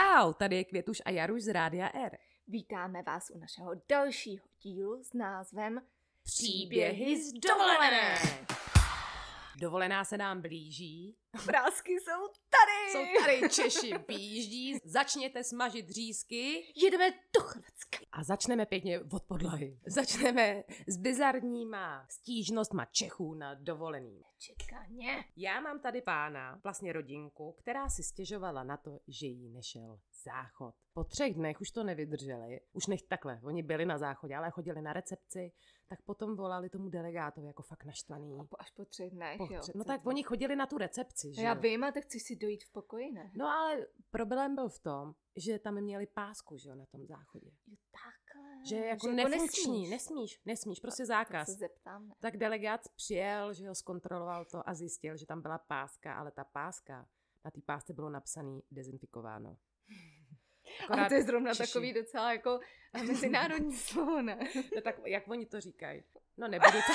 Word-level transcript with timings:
Čau, 0.00 0.32
tady 0.32 0.56
je 0.56 0.64
Květuš 0.64 1.02
a 1.04 1.10
Jaruš 1.10 1.42
z 1.42 1.52
Rádia 1.52 1.88
R. 1.88 2.18
Vítáme 2.46 3.02
vás 3.02 3.30
u 3.34 3.38
našeho 3.38 3.70
dalšího 3.88 4.44
dílu 4.62 5.02
s 5.04 5.12
názvem 5.12 5.82
Příběhy 6.22 7.22
z 7.22 7.32
dovolené. 7.32 8.14
Dovolená 9.60 10.04
se 10.04 10.18
nám 10.18 10.42
blíží. 10.42 11.16
Vrázky 11.44 11.92
jsou 11.92 12.28
tady! 12.28 12.92
Jsou 12.92 13.24
tady 13.24 13.50
Češi 13.50 13.92
výjíždí. 14.08 14.78
Začněte 14.84 15.44
smažit 15.44 15.90
řízky 15.90 16.72
Jedeme 16.76 17.10
do 17.10 17.40
Chorvatska. 17.40 17.98
A 18.12 18.24
začneme 18.24 18.66
pěkně 18.66 19.00
od 19.00 19.22
podlahy. 19.22 19.78
Začneme 19.86 20.64
s 20.86 20.96
bizarníma 20.96 22.06
stížnostma 22.10 22.84
Čechů 22.84 23.34
na 23.34 23.54
dovolený. 23.54 24.22
Čekaně. 24.38 25.24
Já 25.36 25.60
mám 25.60 25.80
tady 25.80 26.02
pána, 26.02 26.60
vlastně 26.64 26.92
rodinku, 26.92 27.52
která 27.58 27.88
si 27.88 28.02
stěžovala 28.02 28.62
na 28.64 28.76
to, 28.76 28.98
že 29.08 29.26
jí 29.26 29.48
nešel 29.48 30.00
záchod. 30.24 30.74
Po 30.92 31.04
třech 31.04 31.34
dnech 31.34 31.60
už 31.60 31.70
to 31.70 31.84
nevydrželi, 31.84 32.60
už 32.72 32.86
nech 32.86 33.02
takhle, 33.02 33.40
oni 33.44 33.62
byli 33.62 33.86
na 33.86 33.98
záchodě, 33.98 34.36
ale 34.36 34.50
chodili 34.50 34.82
na 34.82 34.92
recepci, 34.92 35.52
tak 35.88 36.02
potom 36.02 36.36
volali 36.36 36.70
tomu 36.70 36.88
delegátovi 36.88 37.46
jako 37.46 37.62
fakt 37.62 37.84
naštvaný. 37.84 38.38
A 38.40 38.44
po, 38.44 38.56
až 38.60 38.70
po 38.70 38.84
třech 38.84 39.10
dnech, 39.10 39.38
Po 39.38 39.48
jo. 39.50 39.60
tři- 39.60 39.72
No 39.74 39.84
tak 39.84 40.06
oni 40.06 40.22
chodili 40.22 40.56
na 40.56 40.66
tu 40.66 40.78
recepci, 40.78 41.34
že 41.34 41.42
Já 41.42 41.54
vím, 41.54 41.84
a 41.84 41.92
tak 41.92 42.04
chceš 42.04 42.22
si 42.22 42.36
dojít 42.36 42.64
v 42.64 42.72
pokoji, 42.72 43.12
ne? 43.12 43.30
No 43.36 43.46
ale 43.46 43.86
problém 44.10 44.54
byl 44.54 44.68
v 44.68 44.78
tom, 44.78 45.14
že 45.36 45.58
tam 45.58 45.74
měli 45.80 46.06
pásku, 46.06 46.56
že 46.56 46.68
jo, 46.68 46.74
na 46.74 46.86
tom 46.86 47.06
záchodě. 47.06 47.50
Že 48.68 48.76
je 48.76 48.86
jako 48.86 49.08
že 49.08 49.14
nefunkční, 49.14 49.90
nesmíš. 49.90 49.90
nesmíš, 49.90 50.40
nesmíš, 50.44 50.80
prostě 50.80 51.02
Tak 51.02 51.06
zákaz. 51.06 51.46
se 51.46 51.52
zeptám, 51.52 52.08
ne? 52.08 52.14
Tak 52.20 52.36
delegát 52.36 52.80
přijel, 52.96 53.52
že 53.54 53.68
ho 53.68 53.74
zkontroloval 53.74 54.44
to 54.44 54.68
a 54.68 54.74
zjistil, 54.74 55.16
že 55.16 55.26
tam 55.26 55.42
byla 55.42 55.58
páska, 55.58 56.14
ale 56.14 56.30
ta 56.30 56.44
páska, 56.44 57.06
na 57.44 57.50
té 57.50 57.60
pásce 57.66 57.92
bylo 57.92 58.10
napsané 58.10 58.60
dezinfikováno. 58.70 59.56
Ale 60.90 61.08
to 61.08 61.14
je 61.14 61.22
zrovna 61.22 61.54
Češi. 61.54 61.72
takový 61.72 61.92
docela 61.92 62.32
jako 62.32 62.60
mezinárodní 63.06 63.76
slovo, 63.76 64.22
ne? 64.22 64.38
No 64.76 64.80
tak 64.82 64.94
jak 65.06 65.28
oni 65.28 65.46
to 65.46 65.60
říkají? 65.60 66.02
No 66.36 66.48
nebudu 66.54 66.72
to... 66.86 66.92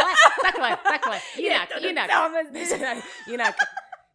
Ale 0.00 0.14
takhle, 0.42 0.76
takhle, 0.76 1.20
jinak, 1.36 1.68
jinak. 1.80 2.10
mezinárodní. 2.52 3.02
jinak. 3.26 3.54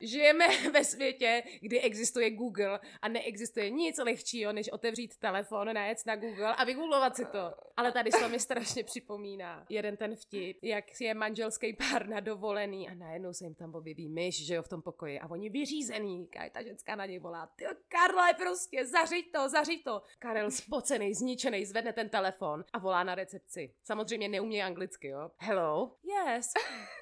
Žijeme 0.04 0.46
ve 0.72 0.84
světě, 0.84 1.44
kdy 1.62 1.82
existuje 1.82 2.32
Google 2.32 2.80
a 3.02 3.08
neexistuje 3.08 3.70
nic 3.70 3.98
lehčího, 3.98 4.54
než 4.54 4.70
otevřít 4.70 5.18
telefon, 5.18 5.73
najet 5.73 5.98
na 6.06 6.16
Google 6.16 6.56
a 6.56 6.64
vygooglovat 6.64 7.16
si 7.16 7.26
to. 7.26 7.54
Ale 7.78 7.92
tady 7.92 8.12
se 8.12 8.30
mi 8.30 8.40
strašně 8.40 8.84
připomíná 8.84 9.66
jeden 9.70 9.98
ten 9.98 10.16
vtip, 10.16 10.58
jak 10.62 11.02
je 11.02 11.14
manželský 11.14 11.73
pár 11.73 12.08
na 12.08 12.20
dovolený 12.20 12.90
a 12.90 12.94
najednou 12.94 13.34
se 13.34 13.44
jim 13.44 13.56
tam 13.56 13.76
objeví 13.76 14.10
myš, 14.10 14.45
že 14.45 14.56
jo, 14.56 14.62
v 14.64 14.68
tom 14.68 14.82
pokoji 14.82 15.20
a 15.20 15.30
oni 15.30 15.50
vyřízený, 15.50 16.28
kaj 16.28 16.50
ta 16.50 16.64
ženská 16.64 16.95
na 16.95 17.06
něj 17.06 17.20
volá, 17.20 17.50
ty 17.56 17.66
Karle, 17.88 18.34
prostě, 18.34 18.86
zařiď 18.86 19.32
to, 19.32 19.50
zařiď 19.50 19.84
to. 19.84 20.02
Karel 20.20 20.52
spocený, 20.52 21.14
zničený, 21.14 21.66
zvedne 21.66 21.94
ten 21.94 22.10
telefon 22.10 22.64
a 22.73 22.80
volá 22.80 23.04
na 23.04 23.16
recepci. 23.16 23.73
Samozřejmě 23.84 24.30
neumí 24.30 24.64
anglicky, 24.64 25.08
jo. 25.08 25.32
Hello? 25.38 25.95
Yes. 26.04 26.54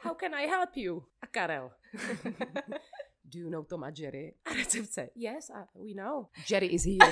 How 0.02 0.16
can 0.16 0.36
I 0.36 0.48
help 0.48 0.70
you? 0.76 1.04
A 1.22 1.28
Karel. 1.28 1.72
Do 3.34 3.40
you 3.40 3.50
know 3.50 3.64
Tom 3.64 3.84
a 3.84 3.92
Jerry? 3.98 4.36
A 4.46 4.54
recepce. 4.54 5.10
Yes, 5.16 5.50
uh, 5.50 5.64
we 5.76 5.94
know. 5.94 6.28
Jerry 6.50 6.68
is 6.68 6.86
here. 6.86 6.98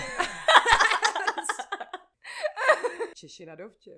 Češi 3.15 3.45
na 3.45 3.55
dovče. 3.55 3.91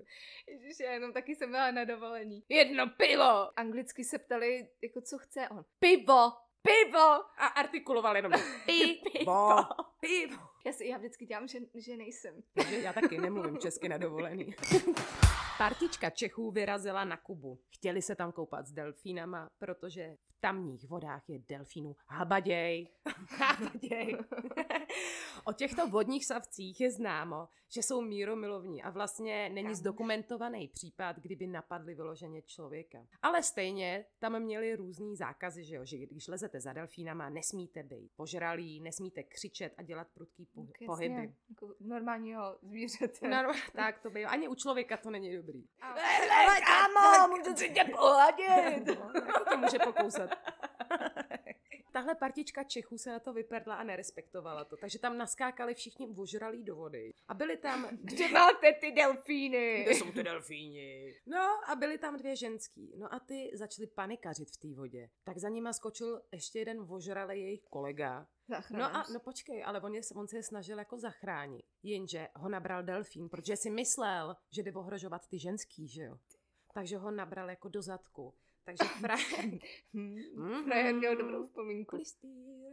Ježiš, 0.47 0.79
já 0.79 0.91
jenom 0.91 1.13
taky 1.13 1.35
jsem 1.35 1.51
byla 1.51 1.71
na 1.71 1.83
dovolení. 1.83 2.43
Jedno 2.49 2.89
pivo! 2.97 3.59
Anglicky 3.59 4.03
se 4.03 4.19
ptali, 4.19 4.67
jako 4.83 5.01
co 5.01 5.17
chce 5.17 5.49
on. 5.49 5.65
Pivo! 5.79 6.31
Pivo! 6.61 7.09
A 7.37 7.47
artikuloval 7.47 8.15
jenom 8.15 8.31
pivo, 8.65 9.65
Pivo. 9.99 10.37
Já, 10.65 10.73
si, 10.73 10.87
já 10.87 10.97
vždycky 10.97 11.25
dělám, 11.25 11.47
že, 11.47 11.59
že 11.75 11.97
nejsem. 11.97 12.43
Já 12.81 12.93
taky 12.93 13.17
nemluvím 13.17 13.57
česky 13.57 13.89
na 13.89 13.97
dovolený. 13.97 14.55
Partička 15.57 16.09
Čechů 16.09 16.51
vyrazila 16.51 17.05
na 17.05 17.17
Kubu. 17.17 17.59
Chtěli 17.75 18.01
se 18.01 18.15
tam 18.15 18.31
koupat 18.31 18.67
s 18.67 18.71
delfínama, 18.71 19.49
protože 19.59 20.17
tamních 20.41 20.87
vodách 20.87 21.29
je 21.29 21.39
delfínů 21.49 21.95
habaděj. 22.07 22.87
habaděj. 23.37 24.17
o 25.45 25.53
těchto 25.53 25.87
vodních 25.87 26.25
savcích 26.25 26.81
je 26.81 26.91
známo, 26.91 27.47
že 27.73 27.83
jsou 27.83 28.01
míromilovní 28.01 28.83
a 28.83 28.89
vlastně 28.89 29.49
není 29.49 29.75
zdokumentovaný 29.75 30.67
případ, 30.67 31.15
kdyby 31.19 31.47
napadli 31.47 31.95
vyloženě 31.95 32.41
člověka. 32.41 32.97
Ale 33.21 33.43
stejně 33.43 34.05
tam 34.19 34.39
měli 34.39 34.75
různý 34.75 35.15
zákazy, 35.15 35.63
že, 35.63 35.75
jo? 35.75 35.85
že 35.85 35.97
když 35.97 36.27
lezete 36.27 36.59
za 36.61 36.73
delfínama, 36.73 37.29
nesmíte 37.29 37.83
být 37.83 38.11
požralí, 38.15 38.79
nesmíte 38.81 39.23
křičet 39.23 39.73
a 39.77 39.83
dělat 39.83 40.07
prudký 40.13 40.45
po- 40.45 40.61
Jasně, 40.61 40.85
pohyby. 40.87 41.33
Jako 41.49 41.73
normálního 41.79 42.57
zvířete. 42.61 43.27
No, 43.27 43.51
tak 43.75 43.99
to 43.99 44.09
bývá. 44.09 44.29
Ani 44.29 44.47
u 44.47 44.55
člověka 44.55 44.97
to 44.97 45.09
není 45.09 45.35
dobrý. 45.37 45.65
Ale 45.81 46.61
kámo, 46.65 47.35
můžu 47.37 47.55
si 47.57 47.69
tě 47.69 47.83
pohladit. 47.83 48.85
Taky 48.85 49.41
to 49.51 49.57
může 49.57 49.79
pokousat. 49.79 50.29
Tahle 51.91 52.15
partička 52.15 52.63
Čechů 52.63 52.97
se 52.97 53.11
na 53.11 53.19
to 53.19 53.33
vyperdla 53.33 53.75
a 53.75 53.83
nerespektovala 53.83 54.65
to, 54.65 54.77
takže 54.77 54.99
tam 54.99 55.17
naskákali 55.17 55.73
všichni 55.73 56.07
ožralí 56.07 56.63
do 56.63 56.75
vody. 56.75 57.13
A 57.27 57.33
byly 57.33 57.57
tam... 57.57 57.87
Kde 57.91 58.27
máte 58.27 58.73
ty 58.73 58.91
delfíny? 58.91 59.83
Kde 59.83 59.93
jsou 59.93 60.11
ty 60.11 60.23
delfíni? 60.23 61.15
No 61.25 61.69
a 61.69 61.75
byly 61.75 61.97
tam 61.97 62.17
dvě 62.17 62.35
ženský. 62.35 62.93
No 62.97 63.13
a 63.13 63.19
ty 63.19 63.51
začaly 63.53 63.87
panikařit 63.87 64.51
v 64.51 64.57
té 64.57 64.67
vodě. 64.75 65.09
Tak 65.23 65.37
za 65.37 65.49
nima 65.49 65.73
skočil 65.73 66.21
ještě 66.31 66.59
jeden 66.59 66.85
ožralý 66.89 67.41
jejich 67.41 67.63
kolega. 67.63 68.27
No 68.71 68.83
a 68.95 69.05
no 69.13 69.19
počkej, 69.19 69.63
ale 69.65 69.81
on, 69.81 69.95
je, 69.95 70.01
on 70.15 70.27
se 70.27 70.37
je 70.37 70.43
snažil 70.43 70.79
jako 70.79 70.99
zachránit. 70.99 71.65
Jenže 71.83 72.27
ho 72.35 72.49
nabral 72.49 72.83
delfín, 72.83 73.29
protože 73.29 73.55
si 73.57 73.69
myslel, 73.69 74.35
že 74.51 74.63
jde 74.63 74.73
ohrožovat 74.73 75.27
ty 75.27 75.39
ženský, 75.39 75.87
že 75.87 76.03
jo. 76.03 76.17
Takže 76.73 76.97
ho 76.97 77.11
nabral 77.11 77.49
jako 77.49 77.69
do 77.69 77.81
zadku. 77.81 78.33
Takže 78.65 78.83
frajer... 78.99 79.59
Hmm. 79.93 80.63
Frajer 80.65 80.95
měl 80.95 81.15
dobrou 81.15 81.47
vzpomínku. 81.47 81.95
Klistýr. 81.95 82.31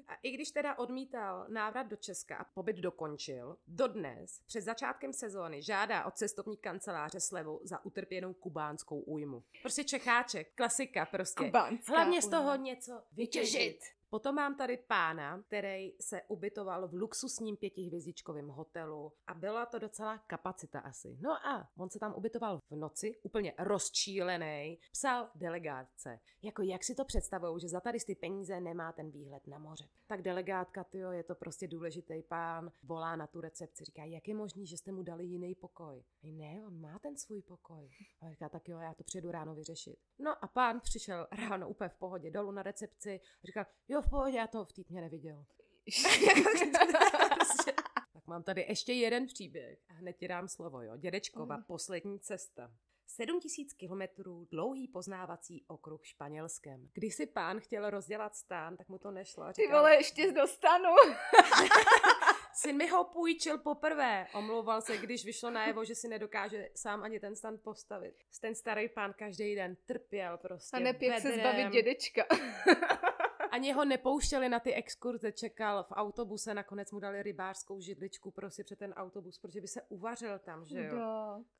A 0.08 0.14
i 0.22 0.30
když 0.30 0.50
teda 0.50 0.78
odmítal 0.78 1.46
návrat 1.48 1.82
do 1.82 1.96
Česka 1.96 2.36
a 2.36 2.44
pobyt 2.44 2.76
dokončil, 2.76 3.56
dodnes 3.66 4.40
před 4.46 4.60
začátkem 4.60 5.12
sezóny 5.12 5.62
žádá 5.62 6.04
od 6.04 6.16
cestovní 6.16 6.56
kanceláře 6.56 7.20
slevu 7.20 7.60
za 7.64 7.84
utrpěnou 7.84 8.34
kubánskou 8.34 9.00
újmu. 9.00 9.42
Prostě 9.62 9.84
Čecháček, 9.84 10.54
klasika 10.54 11.06
prostě. 11.06 11.44
Kubánská 11.44 11.92
Hlavně 11.92 12.22
z 12.22 12.28
toho 12.28 12.42
újma. 12.42 12.56
něco 12.56 13.02
vytěžit. 13.12 13.78
Potom 14.10 14.34
mám 14.34 14.56
tady 14.56 14.76
pána, 14.76 15.42
který 15.42 15.92
se 16.00 16.22
ubytoval 16.28 16.88
v 16.88 16.94
luxusním 16.94 17.56
pětihvězdičkovém 17.56 18.48
hotelu 18.48 19.12
a 19.26 19.34
byla 19.34 19.66
to 19.66 19.78
docela 19.78 20.18
kapacita 20.18 20.80
asi. 20.80 21.16
No 21.20 21.46
a 21.46 21.68
on 21.76 21.90
se 21.90 21.98
tam 21.98 22.14
ubytoval 22.14 22.60
v 22.70 22.76
noci, 22.76 23.20
úplně 23.22 23.54
rozčílený, 23.58 24.78
psal 24.92 25.30
delegátce, 25.34 26.20
jako 26.42 26.62
jak 26.62 26.84
si 26.84 26.94
to 26.94 27.04
představují, 27.04 27.60
že 27.60 27.68
za 27.68 27.80
tady 27.80 27.98
ty 28.06 28.14
peníze 28.14 28.60
nemá 28.60 28.92
ten 28.92 29.10
výhled 29.10 29.46
na 29.46 29.58
moře. 29.58 29.88
Tak 30.06 30.22
delegátka, 30.22 30.84
tyjo, 30.84 31.10
je 31.10 31.24
to 31.24 31.34
prostě 31.34 31.68
důležitý 31.68 32.22
pán, 32.22 32.72
volá 32.82 33.16
na 33.16 33.26
tu 33.26 33.40
recepci, 33.40 33.84
říká, 33.84 34.04
jak 34.04 34.28
je 34.28 34.34
možný, 34.34 34.66
že 34.66 34.76
jste 34.76 34.92
mu 34.92 35.02
dali 35.02 35.24
jiný 35.24 35.54
pokoj. 35.54 36.04
Hej, 36.22 36.32
ne, 36.32 36.62
on 36.66 36.80
má 36.80 36.98
ten 36.98 37.16
svůj 37.16 37.42
pokoj. 37.42 37.90
A 38.20 38.30
říká, 38.30 38.48
tak 38.48 38.68
jo, 38.68 38.78
já 38.78 38.94
to 38.94 39.04
přijedu 39.04 39.30
ráno 39.30 39.54
vyřešit. 39.54 39.98
No 40.18 40.44
a 40.44 40.46
pán 40.46 40.80
přišel 40.80 41.26
ráno 41.48 41.68
úplně 41.68 41.88
v 41.88 41.94
pohodě 41.94 42.30
dolů 42.30 42.50
na 42.50 42.62
recepci 42.62 43.20
a 43.44 43.46
říkal, 43.46 43.64
jo, 43.98 44.02
v 44.02 44.10
pohodě, 44.10 44.36
já 44.38 44.46
to 44.46 44.64
v 44.64 44.72
týdně 44.72 45.00
neviděl. 45.00 45.44
tak 48.12 48.26
mám 48.26 48.42
tady 48.42 48.64
ještě 48.68 48.92
jeden 48.92 49.26
příběh 49.26 49.78
a 49.88 49.92
hned 49.92 50.12
ti 50.12 50.28
dám 50.28 50.48
slovo, 50.48 50.82
jo. 50.82 50.96
Dědečkova 50.96 51.56
Mm. 51.56 51.62
poslední 51.62 52.20
cesta. 52.20 52.70
7000 53.06 53.72
kilometrů 53.72 54.48
dlouhý 54.50 54.88
poznávací 54.88 55.64
okruh 55.68 56.06
Španělskem. 56.06 56.88
Když 56.92 57.14
si 57.14 57.26
pán 57.26 57.60
chtěl 57.60 57.90
rozdělat 57.90 58.36
stán, 58.36 58.76
tak 58.76 58.88
mu 58.88 58.98
to 58.98 59.10
nešlo. 59.10 59.44
a 59.44 59.52
Ty 59.52 59.62
říkal, 59.62 59.78
vole, 59.78 59.94
ještě 59.94 60.32
dostanu. 60.32 60.90
Syn 62.54 62.76
mi 62.76 62.88
ho 62.88 63.04
půjčil 63.04 63.58
poprvé. 63.58 64.26
Omlouval 64.34 64.82
se, 64.82 64.96
když 64.98 65.24
vyšlo 65.24 65.50
najevo, 65.50 65.84
že 65.84 65.94
si 65.94 66.08
nedokáže 66.08 66.68
sám 66.74 67.02
ani 67.02 67.20
ten 67.20 67.36
stan 67.36 67.58
postavit. 67.64 68.14
Ten 68.40 68.54
starý 68.54 68.88
pán 68.88 69.12
každý 69.18 69.54
den 69.54 69.76
trpěl 69.86 70.38
prostě 70.38 70.76
A 70.76 70.80
nep, 70.80 71.02
jak 71.02 71.20
se 71.20 71.32
zbavit 71.32 71.72
dědečka. 71.72 72.24
Ani 73.50 73.72
ho 73.72 73.84
nepouštěli 73.84 74.48
na 74.48 74.60
ty 74.60 74.74
exkurze, 74.74 75.32
čekal 75.32 75.82
v 75.82 75.92
autobuse, 75.92 76.54
nakonec 76.54 76.92
mu 76.92 77.00
dali 77.00 77.22
rybářskou 77.22 77.80
židličku 77.80 78.30
prostě 78.30 78.64
před 78.64 78.78
ten 78.78 78.92
autobus, 78.92 79.38
protože 79.38 79.60
by 79.60 79.68
se 79.68 79.82
uvařil 79.82 80.38
tam, 80.38 80.64
že 80.64 80.84
jo. 80.84 80.96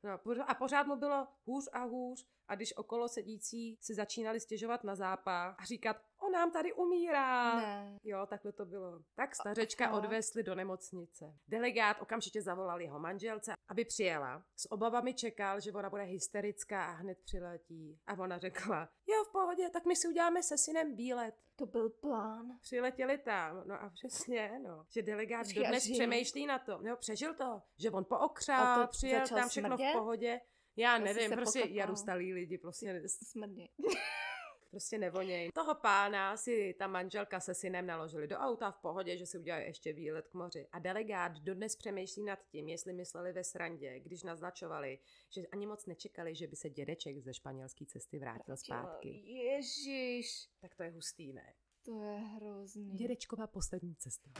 No, 0.02 0.14
a 0.46 0.54
pořád 0.54 0.86
mu 0.86 0.96
bylo 0.96 1.26
hůř 1.46 1.68
a 1.72 1.84
hůř 1.84 2.26
a 2.48 2.54
když 2.54 2.76
okolo 2.76 3.08
sedící 3.08 3.78
si 3.80 3.94
začínali 3.94 4.40
stěžovat 4.40 4.84
na 4.84 4.94
zápach 4.94 5.56
a 5.58 5.64
říkat, 5.64 5.96
on 6.28 6.32
nám 6.32 6.50
tady 6.50 6.72
umírá. 6.72 7.56
Ne. 7.56 7.98
Jo, 8.04 8.26
takhle 8.26 8.52
to 8.52 8.64
bylo. 8.64 9.00
Tak 9.16 9.34
stařečka 9.34 9.84
fakt? 9.84 9.94
odvezli 9.94 10.42
do 10.42 10.54
nemocnice. 10.54 11.34
Delegát 11.48 11.96
okamžitě 12.02 12.42
zavolal 12.42 12.80
jeho 12.80 12.98
manželce, 12.98 13.52
aby 13.68 13.84
přijela. 13.84 14.44
S 14.56 14.72
obavami 14.72 15.14
čekal, 15.14 15.60
že 15.60 15.72
ona 15.72 15.90
bude 15.90 16.02
hysterická 16.02 16.84
a 16.86 16.90
hned 16.90 17.18
přiletí. 17.24 17.98
A 18.06 18.12
ona 18.18 18.38
řekla, 18.38 18.88
jo, 19.06 19.24
v 19.28 19.32
pohodě, 19.32 19.70
tak 19.70 19.84
my 19.86 19.96
si 19.96 20.08
uděláme 20.08 20.42
se 20.42 20.58
synem 20.58 20.96
výlet. 20.96 21.34
To 21.56 21.66
byl 21.66 21.90
plán. 21.90 22.58
Přiletěli 22.62 23.18
tam, 23.18 23.62
no 23.68 23.74
a 23.82 23.90
přesně, 23.94 24.60
no, 24.62 24.86
že 24.94 25.02
delegát 25.02 25.42
Počkej, 25.46 25.62
a 25.62 25.66
dodnes 25.66 25.84
žil? 25.84 25.94
přemýšlí 25.94 26.46
na 26.46 26.58
to. 26.58 26.78
No, 26.82 26.96
přežil 26.96 27.34
to, 27.34 27.62
že 27.78 27.90
on 27.90 28.04
pookřál, 28.04 28.82
A 28.82 28.86
přijel 28.86 29.28
tam 29.28 29.48
všechno 29.48 29.68
smrdět? 29.76 29.90
v 29.90 29.98
pohodě. 29.98 30.40
Já 30.76 30.98
nevím, 30.98 31.30
prostě 31.30 31.58
pokopal. 31.60 31.76
jarustalí 31.76 32.32
lidi, 32.34 32.58
prostě, 32.58 32.92
ne, 32.92 33.02
Smrdně. 33.08 33.68
prostě 34.70 34.98
nevoněj. 34.98 35.50
Toho 35.54 35.74
pána 35.74 36.36
si 36.36 36.74
ta 36.78 36.86
manželka 36.86 37.40
se 37.40 37.54
synem 37.54 37.86
naložili 37.86 38.28
do 38.28 38.36
auta 38.36 38.70
v 38.70 38.78
pohodě, 38.78 39.16
že 39.16 39.26
si 39.26 39.38
udělají 39.38 39.66
ještě 39.66 39.92
výlet 39.92 40.28
k 40.28 40.34
moři. 40.34 40.66
A 40.72 40.78
delegát 40.78 41.32
dodnes 41.32 41.76
přemýšlí 41.76 42.24
nad 42.24 42.38
tím, 42.48 42.68
jestli 42.68 42.92
mysleli 42.92 43.32
ve 43.32 43.44
srandě, 43.44 44.00
když 44.00 44.22
naznačovali, 44.22 44.98
že 45.30 45.46
ani 45.52 45.66
moc 45.66 45.86
nečekali, 45.86 46.34
že 46.34 46.46
by 46.46 46.56
se 46.56 46.70
dědeček 46.70 47.18
ze 47.18 47.34
španělské 47.34 47.86
cesty 47.86 48.18
vrátil 48.18 48.56
zpátky. 48.56 49.08
Ježíš. 49.26 50.48
Tak 50.60 50.74
to 50.74 50.82
je 50.82 50.90
hustý, 50.90 51.32
ne? 51.32 51.54
To 51.82 52.02
je 52.02 52.18
hrozný. 52.18 52.96
Dědečková 52.96 53.46
poslední 53.46 53.96
cesta. 53.96 54.30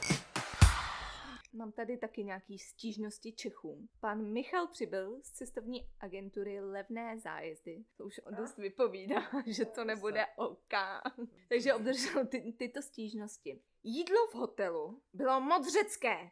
Mám 1.53 1.71
tady 1.71 1.97
taky 1.97 2.23
nějaký 2.23 2.59
stížnosti 2.59 3.31
Čechům. 3.31 3.89
Pan 3.99 4.33
Michal 4.33 4.67
přibyl 4.67 5.19
z 5.23 5.31
cestovní 5.31 5.89
agentury 5.99 6.59
Levné 6.59 7.19
zájezdy. 7.19 7.83
To 7.97 8.05
už 8.05 8.19
o 8.19 8.31
dost 8.31 8.57
vypovídá, 8.57 9.21
že 9.45 9.65
to 9.65 9.83
nebude 9.83 10.25
OK. 10.35 10.73
Takže 11.49 11.73
obdržel 11.73 12.27
ty, 12.27 12.53
tyto 12.57 12.81
stížnosti. 12.81 13.61
Jídlo 13.83 14.27
v 14.27 14.35
hotelu 14.35 15.01
bylo 15.13 15.41
moc 15.41 15.73
řecké, 15.73 16.31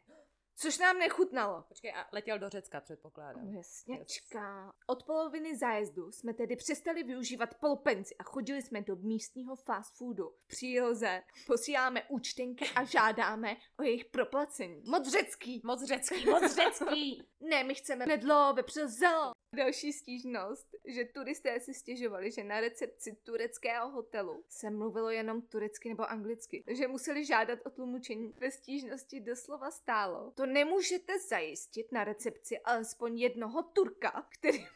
což 0.60 0.78
nám 0.78 0.98
nechutnalo. 0.98 1.64
Počkej, 1.68 1.92
a 1.92 2.06
letěl 2.12 2.38
do 2.38 2.48
Řecka, 2.48 2.80
předpokládám. 2.80 3.54
Jasněčka. 3.54 4.72
Od 4.86 5.04
poloviny 5.04 5.56
zájezdu 5.56 6.12
jsme 6.12 6.34
tedy 6.34 6.56
přestali 6.56 7.02
využívat 7.02 7.54
polpenci 7.54 8.16
a 8.16 8.22
chodili 8.22 8.62
jsme 8.62 8.82
do 8.82 8.96
místního 8.96 9.56
fast 9.56 9.96
foodu. 9.96 10.30
V 10.30 10.46
příloze 10.46 11.22
posíláme 11.46 12.02
účtenky 12.08 12.64
a 12.74 12.84
žádáme 12.84 13.56
o 13.78 13.82
jejich 13.82 14.04
proplacení. 14.04 14.82
Moc 14.86 15.08
řecký. 15.08 15.60
Moc 15.64 15.84
řecký, 15.84 16.26
moc 16.26 16.54
řecký. 16.54 17.22
Ne, 17.40 17.64
my 17.64 17.74
chceme 17.74 18.06
nedlo, 18.06 18.52
vepřel 18.52 18.88
zelo. 18.88 19.32
Další 19.56 19.92
stížnost, 19.92 20.74
že 20.84 21.04
turisté 21.04 21.60
si 21.60 21.74
stěžovali, 21.74 22.30
že 22.30 22.44
na 22.44 22.60
recepci 22.60 23.16
tureckého 23.24 23.90
hotelu 23.90 24.44
se 24.48 24.70
mluvilo 24.70 25.10
jenom 25.10 25.42
turecky 25.42 25.88
nebo 25.88 26.10
anglicky, 26.10 26.64
že 26.66 26.88
museli 26.88 27.24
žádat 27.24 27.58
o 27.64 27.70
tlumočení. 27.70 28.34
Ve 28.36 28.50
stížnosti 28.50 29.20
doslova 29.20 29.70
stálo. 29.70 30.30
To 30.30 30.46
nemůžete 30.46 31.18
zajistit 31.18 31.92
na 31.92 32.04
recepci 32.04 32.58
alespoň 32.58 33.18
jednoho 33.18 33.62
Turka, 33.62 34.26
který 34.38 34.58
by 34.58 34.66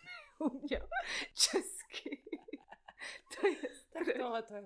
uměl 0.45 0.89
česky. 1.35 2.23
to 3.41 3.47
je 3.47 3.57
Tak 3.93 4.07
tohle 4.21 4.43
to 4.43 4.55
je. 4.55 4.63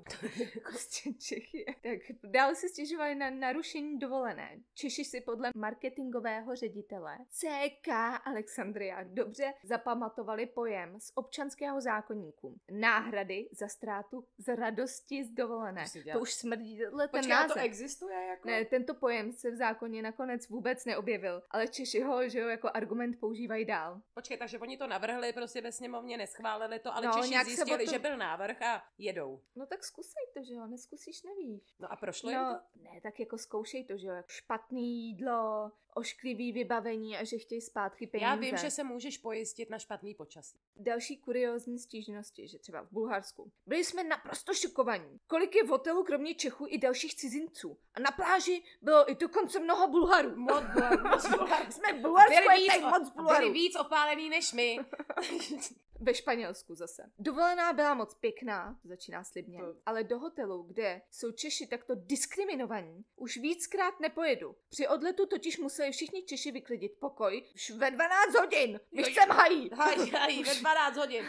Prostě 0.62 1.12
Čechy. 1.12 1.64
Tak 1.82 2.16
dál 2.30 2.54
se 2.54 2.68
stěžovali 2.68 3.14
na 3.14 3.30
narušení 3.30 3.98
dovolené. 3.98 4.58
Češi 4.74 5.04
si 5.04 5.20
podle 5.20 5.50
marketingového 5.56 6.56
ředitele 6.56 7.18
CK 7.28 7.88
Alexandria 8.24 9.02
dobře 9.02 9.54
zapamatovali 9.64 10.46
pojem 10.46 11.00
z 11.00 11.12
občanského 11.14 11.80
zákonníku. 11.80 12.56
Náhrady 12.70 13.48
za 13.52 13.68
ztrátu 13.68 14.24
z 14.38 14.56
radosti 14.56 15.24
z 15.24 15.30
dovolené. 15.30 15.84
To 16.04 16.12
To 16.12 16.20
už 16.20 16.34
smrdí 16.34 16.78
tenhle 16.78 17.08
ten 17.08 17.32
a 17.32 17.42
to 17.42 17.48
název. 17.48 17.64
existuje 17.64 18.26
jako? 18.26 18.48
Ne, 18.48 18.64
tento 18.64 18.94
pojem 18.94 19.32
se 19.32 19.50
v 19.50 19.54
zákoně 19.56 20.02
nakonec 20.02 20.48
vůbec 20.48 20.84
neobjevil, 20.84 21.42
ale 21.50 21.68
Češi 21.68 22.00
ho, 22.00 22.28
že 22.28 22.38
jo, 22.40 22.48
jako 22.48 22.70
argument 22.74 23.16
používají 23.20 23.64
dál. 23.64 24.00
Počkej, 24.14 24.36
takže 24.38 24.58
oni 24.58 24.78
to 24.78 24.86
navrhli, 24.86 25.32
prostě 25.32 25.60
ve 25.60 25.72
sněmovně 25.72 26.16
neschválili 26.16 26.78
to, 26.78 26.94
ale 26.94 27.06
No, 27.06 27.12
Češi 27.12 27.44
zjistili, 27.44 27.84
to- 27.84 27.92
že 27.92 27.98
byl 27.98 28.16
návrh 28.16 28.55
a 28.62 28.82
jedou. 28.98 29.40
No 29.56 29.66
tak 29.66 29.84
zkusej 29.84 30.26
to, 30.34 30.42
že 30.44 30.54
jo, 30.54 30.66
neskusíš, 30.66 31.22
nevíš. 31.22 31.62
No 31.80 31.92
a 31.92 31.96
prošlo 31.96 32.30
jim 32.30 32.38
No, 32.38 32.54
to? 32.74 32.82
ne, 32.82 33.00
tak 33.02 33.20
jako 33.20 33.38
zkoušej 33.38 33.84
to, 33.84 33.96
že 33.96 34.06
jo, 34.06 34.14
špatný 34.26 35.06
jídlo, 35.06 35.72
ošklivý 35.94 36.52
vybavení 36.52 37.16
a 37.16 37.24
že 37.24 37.38
chtějí 37.38 37.60
zpátky 37.60 38.06
peníze. 38.06 38.24
Já 38.24 38.34
vím, 38.34 38.56
že 38.56 38.70
se 38.70 38.84
můžeš 38.84 39.18
pojistit 39.18 39.70
na 39.70 39.78
špatný 39.78 40.14
počasí. 40.14 40.58
Další 40.76 41.16
kuriózní 41.16 41.78
stížnosti, 41.78 42.48
že 42.48 42.58
třeba 42.58 42.82
v 42.82 42.88
Bulharsku. 42.92 43.52
Byli 43.66 43.84
jsme 43.84 44.04
naprosto 44.04 44.54
šokovaní. 44.54 45.20
Kolik 45.26 45.54
je 45.54 45.64
v 45.64 45.68
hotelu 45.68 46.04
kromě 46.04 46.34
Čechů 46.34 46.66
i 46.68 46.78
dalších 46.78 47.14
cizinců? 47.14 47.78
A 47.94 48.00
na 48.00 48.10
pláži 48.10 48.62
bylo 48.82 49.10
i 49.10 49.14
dokonce 49.14 49.58
mnoho 49.60 49.88
Bulharů. 49.88 50.36
Moc 50.36 50.64
Bulharů. 50.74 51.04
Jsme 51.70 51.92
v 51.92 52.00
Bulharsku, 52.02 52.42
Byli 52.48 52.56
víc, 52.60 52.68
tady 52.72 52.82
moc 52.82 53.10
Bulharů. 53.10 53.38
byli 53.38 53.52
víc 53.52 53.76
opálení 53.76 54.28
než 54.30 54.52
my. 54.52 54.78
Ve 56.00 56.14
Španělsku 56.14 56.74
zase. 56.74 57.10
Dovolená 57.18 57.72
byla 57.72 57.94
moc 57.94 58.14
pěkná, 58.14 58.78
začíná 58.84 59.24
slibně, 59.24 59.58
To- 59.60 59.74
ale 59.86 60.04
do 60.04 60.18
hotelu, 60.18 60.62
kde 60.62 61.02
jsou 61.10 61.32
Češi 61.32 61.66
takto 61.66 61.94
diskriminovaní, 61.94 63.04
už 63.16 63.36
víckrát 63.36 64.00
nepojedu. 64.00 64.56
Při 64.68 64.88
odletu 64.88 65.26
totiž 65.26 65.58
museli 65.58 65.92
všichni 65.92 66.22
Češi 66.22 66.52
vyklidit 66.52 66.92
pokoj 67.00 67.42
už 67.54 67.70
ve 67.70 67.90
12 67.90 68.34
hodin. 68.38 68.80
My 68.92 69.02
jo. 69.02 69.08
chceme 69.10 69.34
hají. 69.34 69.70
Haj, 69.74 70.10
haj, 70.10 70.42
ve 70.42 70.54
12 70.54 70.96
hodin. 70.96 71.24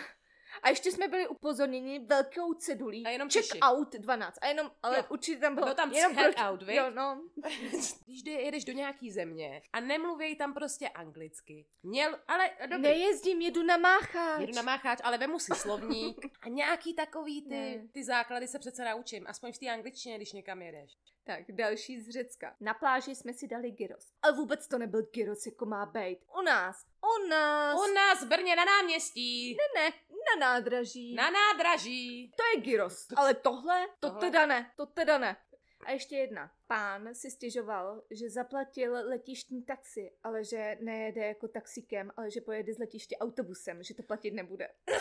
A 0.64 0.70
ještě 0.70 0.92
jsme 0.92 1.08
byli 1.08 1.28
upozorněni 1.28 2.00
velkou 2.00 2.54
cedulí. 2.54 3.06
A 3.06 3.10
jenom 3.10 3.30
check 3.30 3.56
out 3.66 3.94
12. 3.94 4.38
A 4.42 4.48
jenom, 4.48 4.72
ale 4.84 4.98
Jo. 4.98 5.04
určitě 5.10 5.38
tam 5.40 5.56
bylo. 5.56 5.66
Byl 5.66 5.76
tam 5.76 5.94
jenom 5.94 6.16
check 6.16 6.38
out, 6.50 6.62
viď? 6.64 6.76
Jo, 6.78 6.90
no. 6.92 7.22
Když 8.06 8.24
jde, 8.24 8.32
jedeš 8.32 8.66
do 8.66 8.74
nějaký 8.74 9.12
země 9.12 9.62
a 9.74 9.80
nemluví 9.80 10.36
tam 10.36 10.54
prostě 10.54 10.90
anglicky. 10.90 11.66
Měl, 11.84 12.20
ale 12.28 12.50
dobrý. 12.62 12.82
Nejezdím, 12.82 13.42
jedu 13.42 13.64
na 13.64 13.78
mácháč. 13.78 14.42
Jedu 14.42 14.54
na 14.56 14.62
mácháč, 14.62 15.00
ale 15.04 15.18
vemu 15.18 15.40
si 15.40 15.52
slovník 15.56 16.18
a 16.42 16.50
nějaký 16.50 16.94
takový 16.94 17.42
ty, 17.42 17.50
Ne. 17.50 17.88
ty 17.94 18.04
základy 18.04 18.48
se 18.48 18.60
přece 18.60 18.86
naučím, 18.86 19.26
aspoň 19.28 19.52
v 19.54 19.58
té 19.58 19.68
angličtině, 19.70 20.16
když 20.18 20.34
někam 20.34 20.62
jedeš. 20.62 20.92
Tak, 21.24 21.52
další 21.52 22.02
z 22.02 22.10
Řecka. 22.10 22.56
Na 22.60 22.74
pláži 22.74 23.16
jsme 23.16 23.34
si 23.34 23.48
dali 23.48 23.72
gyros. 23.72 24.12
Ale 24.22 24.34
vůbec 24.34 24.68
to 24.68 24.78
nebyl 24.78 25.02
gyros, 25.14 25.46
jako 25.46 25.66
má 25.66 25.86
být. 25.86 26.20
U 26.40 26.42
nás. 26.42 26.86
U 27.02 27.28
nás. 27.30 27.80
U 27.90 27.94
nás 27.94 28.24
v 28.24 28.28
Brně 28.28 28.56
na 28.56 28.66
náměstí, 28.66 29.58
Ne, 29.58 29.82
ne, 29.82 29.92
na 30.36 30.48
nádraží. 30.48 31.16
na 31.16 31.30
nádraží. 31.30 32.32
To 32.38 32.44
je 32.56 32.62
gyros. 32.62 33.08
Ale 33.16 33.34
tohle, 33.34 33.88
to 34.00 34.08
Tohle? 34.08 34.22
teda 34.22 34.46
ne, 34.46 34.72
to 34.76 34.86
teda 34.86 35.18
ne. 35.18 35.38
A 35.86 35.92
ještě 35.92 36.16
jedna. 36.16 36.52
Pán 36.68 37.10
si 37.14 37.32
stěžoval, 37.32 38.04
že 38.12 38.30
zaplatil 38.30 38.94
letištní 38.94 39.64
taxi, 39.64 40.12
ale 40.24 40.44
že 40.44 40.78
nejede 40.82 41.28
jako 41.28 41.48
taxikem, 41.48 42.12
ale 42.18 42.32
že 42.32 42.42
pojede 42.42 42.74
z 42.74 42.80
letiště 42.80 43.18
autobusem, 43.18 43.84
že 43.84 43.94
to 43.94 44.04
platit 44.04 44.32
nebude. 44.32 44.70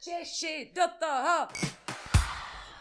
Češi, 0.00 0.72
do 0.74 0.82
toho! 0.98 1.48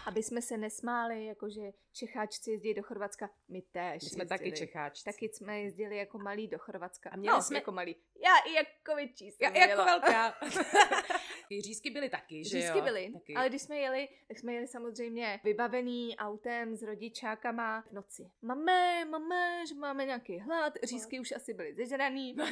Aby 0.05 0.23
jsme 0.23 0.41
se 0.41 0.57
nesmáli, 0.57 1.25
jakože 1.25 1.61
Čecháčci 1.99 2.51
jezdí 2.51 2.73
do 2.73 2.83
Chorvatska. 2.83 3.29
My 3.47 3.61
též 3.61 4.03
My 4.03 4.09
jsme 4.09 4.25
taky 4.25 4.49
jezdili. 4.49 4.67
Čecháčci. 4.67 5.03
Taky 5.03 5.29
jsme 5.29 5.59
jezdili 5.61 5.97
jako 5.97 6.17
malí 6.17 6.47
do 6.47 6.57
Chorvatska. 6.59 7.09
A 7.09 7.15
měli 7.15 7.35
no, 7.35 7.41
jsme- 7.41 7.57
jako 7.57 7.71
malí. 7.71 7.95
Já 8.23 8.51
i 8.51 8.53
jako 8.53 8.95
větší 8.95 9.31
Já, 9.41 9.47
jako 9.49 9.69
jela. 9.69 9.85
velká. 9.85 10.31
Ty 11.49 11.61
řízky 11.61 11.89
byly 11.89 12.09
taky, 12.09 12.43
že 12.43 12.49
Řízky 12.61 12.77
jo? 12.77 12.83
byly, 12.83 13.11
Taky. 13.13 13.35
ale 13.35 13.49
když 13.49 13.61
jsme 13.61 13.77
jeli, 13.77 14.07
tak 14.27 14.37
jsme 14.39 14.53
jeli 14.53 14.67
samozřejmě 14.67 15.39
vybavený 15.43 16.17
autem 16.17 16.75
s 16.75 16.83
rodičákama 16.83 17.81
v 17.81 17.91
noci. 17.91 18.31
Máme, 18.41 19.05
máme, 19.05 19.67
že 19.67 19.75
máme 19.75 20.05
nějaký 20.05 20.39
hlad, 20.39 20.73
řízky 20.83 21.19
už 21.19 21.31
asi 21.31 21.53
byly 21.53 21.75
zežraný. 21.75 22.35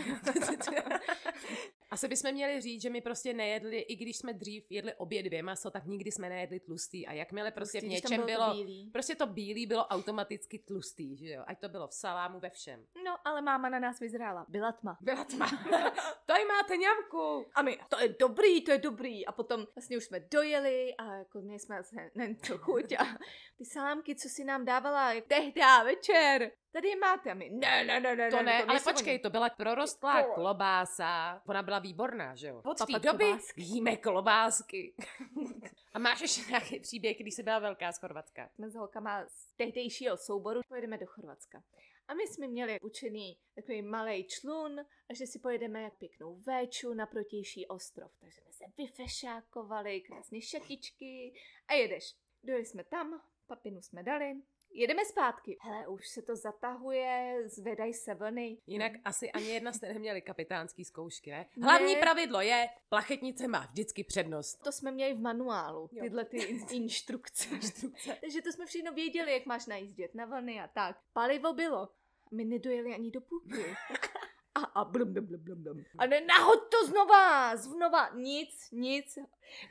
Asi 1.91 2.07
bychom 2.07 2.31
měli 2.31 2.61
říct, 2.61 2.81
že 2.81 2.89
my 2.89 3.01
prostě 3.01 3.33
nejedli, 3.33 3.79
i 3.79 3.95
když 3.95 4.17
jsme 4.17 4.33
dřív 4.33 4.71
jedli 4.71 4.93
obě 4.93 5.23
dvě 5.23 5.43
maso, 5.43 5.71
tak 5.71 5.85
nikdy 5.85 6.11
jsme 6.11 6.29
nejedli 6.29 6.59
tlustý. 6.59 7.07
A 7.07 7.13
jakmile 7.13 7.51
prostě 7.51 7.79
v 7.81 7.83
Když 7.83 8.01
tam 8.01 8.11
něčem 8.11 8.25
bylo 8.25 8.37
bylo, 8.51 8.53
bílý. 8.65 8.89
prostě 8.93 9.15
to 9.15 9.27
bílý 9.33 9.65
bylo 9.65 9.85
automaticky 9.87 10.59
tlustý, 10.59 11.17
že 11.17 11.33
jo? 11.33 11.43
Ať 11.47 11.59
to 11.59 11.69
bylo 11.69 11.87
v 11.87 11.93
salámu, 11.93 12.39
ve 12.39 12.49
všem. 12.49 12.85
No, 13.05 13.15
ale 13.25 13.41
máma 13.41 13.69
na 13.69 13.79
nás 13.79 13.99
vyzrála. 13.99 14.45
Byla 14.49 14.71
tma. 14.71 14.97
Byla 15.01 15.23
tma. 15.23 15.45
Tady 16.25 16.45
máte 16.45 16.77
ňamku. 16.77 17.45
A 17.55 17.61
my, 17.61 17.79
to 17.89 17.99
je 17.99 18.15
dobrý, 18.19 18.61
to 18.63 18.71
je 18.71 18.77
dobrý. 18.77 19.25
A 19.25 19.31
potom 19.31 19.65
vlastně 19.75 19.97
už 19.97 20.03
jsme 20.03 20.19
dojeli 20.19 20.95
a 20.95 21.13
jako 21.15 21.41
měli 21.41 21.59
jsme 21.59 21.77
asi 21.79 21.95
nevím 22.15 22.37
co 22.37 22.57
chuť. 22.57 22.91
A 22.99 23.03
ty 23.57 23.65
salámky, 23.65 24.15
co 24.15 24.29
si 24.29 24.43
nám 24.43 24.65
dávala 24.65 25.11
tehda 25.27 25.83
večer, 25.83 26.51
tady 26.71 26.87
je 26.87 26.95
máte. 26.95 27.31
A 27.31 27.33
my, 27.33 27.49
ne, 27.49 27.83
ne, 27.83 27.99
ne, 27.99 28.15
ne, 28.15 28.29
To 28.31 28.43
ne, 28.43 28.57
ale 28.57 28.65
nejsou 28.65 28.91
počkej, 28.91 29.13
oni. 29.13 29.19
to 29.19 29.29
byla 29.29 29.49
prorostlá 29.49 30.23
To- 30.23 30.31
klobása. 30.33 31.41
Ona 31.47 31.63
byla 31.63 31.79
výborná, 31.79 32.35
že 32.35 32.47
jo? 32.47 32.61
Od 32.65 32.77
té 32.87 32.99
doby 32.99 33.25
klobásky. 33.25 33.61
jíme 33.61 33.95
klobásky. 33.97 34.93
A 35.93 35.99
máš 35.99 36.21
ještě 36.21 36.41
nějaký 36.49 36.79
příběh, 36.79 37.17
když 37.17 37.33
jsi 37.33 37.43
byla 37.43 37.59
velká 37.59 37.91
z 37.91 37.99
Chorvatska? 37.99 38.49
jsme 38.49 38.69
s 38.69 38.75
holkama 38.75 39.25
z 39.27 39.53
tehdejšího 39.55 40.17
souboru, 40.17 40.61
pojedeme 40.67 40.97
do 40.97 41.05
Chorvatska. 41.05 41.63
A 42.07 42.13
my 42.13 42.27
jsme 42.27 42.47
měli 42.47 42.79
učený 42.81 43.37
takový 43.55 43.81
malý 43.81 44.27
člun 44.27 44.79
a 44.79 45.13
že 45.13 45.27
si 45.27 45.39
pojedeme 45.39 45.81
jak 45.81 45.97
pěknou 45.97 46.35
véču 46.35 46.93
na 46.93 47.05
protější 47.05 47.67
ostrov. 47.67 48.11
Takže 48.19 48.41
jsme 48.41 48.53
se 48.53 48.65
vyfešákovali, 48.77 50.01
krásně 50.01 50.41
šatičky 50.41 51.33
a 51.67 51.73
jedeš. 51.73 52.15
Dojeli 52.43 52.65
jsme 52.65 52.83
tam, 52.83 53.21
papinu 53.47 53.81
jsme 53.81 54.03
dali, 54.03 54.33
jedeme 54.73 55.05
zpátky. 55.05 55.57
Hele, 55.61 55.87
už 55.87 56.07
se 56.07 56.21
to 56.21 56.35
zatahuje, 56.35 57.37
zvedají 57.45 57.93
se 57.93 58.13
vlny. 58.13 58.57
Jinak 58.67 58.91
asi 59.05 59.31
ani 59.31 59.45
jedna 59.49 59.73
jste 59.73 59.93
neměli 59.93 60.21
kapitánský 60.21 60.85
zkoušky, 60.85 61.31
ne? 61.31 61.45
Hlavní 61.61 61.93
Ne. 61.93 61.99
pravidlo 61.99 62.41
je, 62.41 62.67
plachetnice 62.89 63.47
má 63.47 63.65
vždycky 63.71 64.03
přednost. 64.03 64.55
To 64.63 64.71
jsme 64.71 64.91
měli 64.91 65.13
v 65.13 65.21
manuálu, 65.21 65.89
Jo. 65.91 66.03
tyhle 66.03 66.25
ty 66.25 66.37
in- 66.43 66.65
instrukce. 66.71 67.49
Takže 68.21 68.41
to 68.41 68.51
jsme 68.51 68.65
všechno 68.65 68.93
věděli, 68.93 69.33
jak 69.33 69.45
máš 69.45 69.65
najíždět 69.65 70.15
na 70.15 70.25
vlny 70.25 70.59
a 70.59 70.67
tak. 70.67 70.97
Palivo 71.13 71.53
bylo. 71.53 71.89
My 72.31 72.45
nedojeli 72.45 72.93
ani 72.93 73.11
do 73.11 73.21
půlky. 73.21 73.63
A, 74.55 74.59
a 74.59 74.85
blum, 74.85 75.13
blum, 75.13 75.25
blum, 75.25 75.43
blum, 75.43 75.63
blum. 75.63 75.85
A 75.97 76.05
ne, 76.05 76.21
nahoď 76.21 76.59
to 76.69 76.87
znova, 76.87 77.55
znova, 77.55 78.09
nic, 78.13 78.69
nic. 78.71 79.17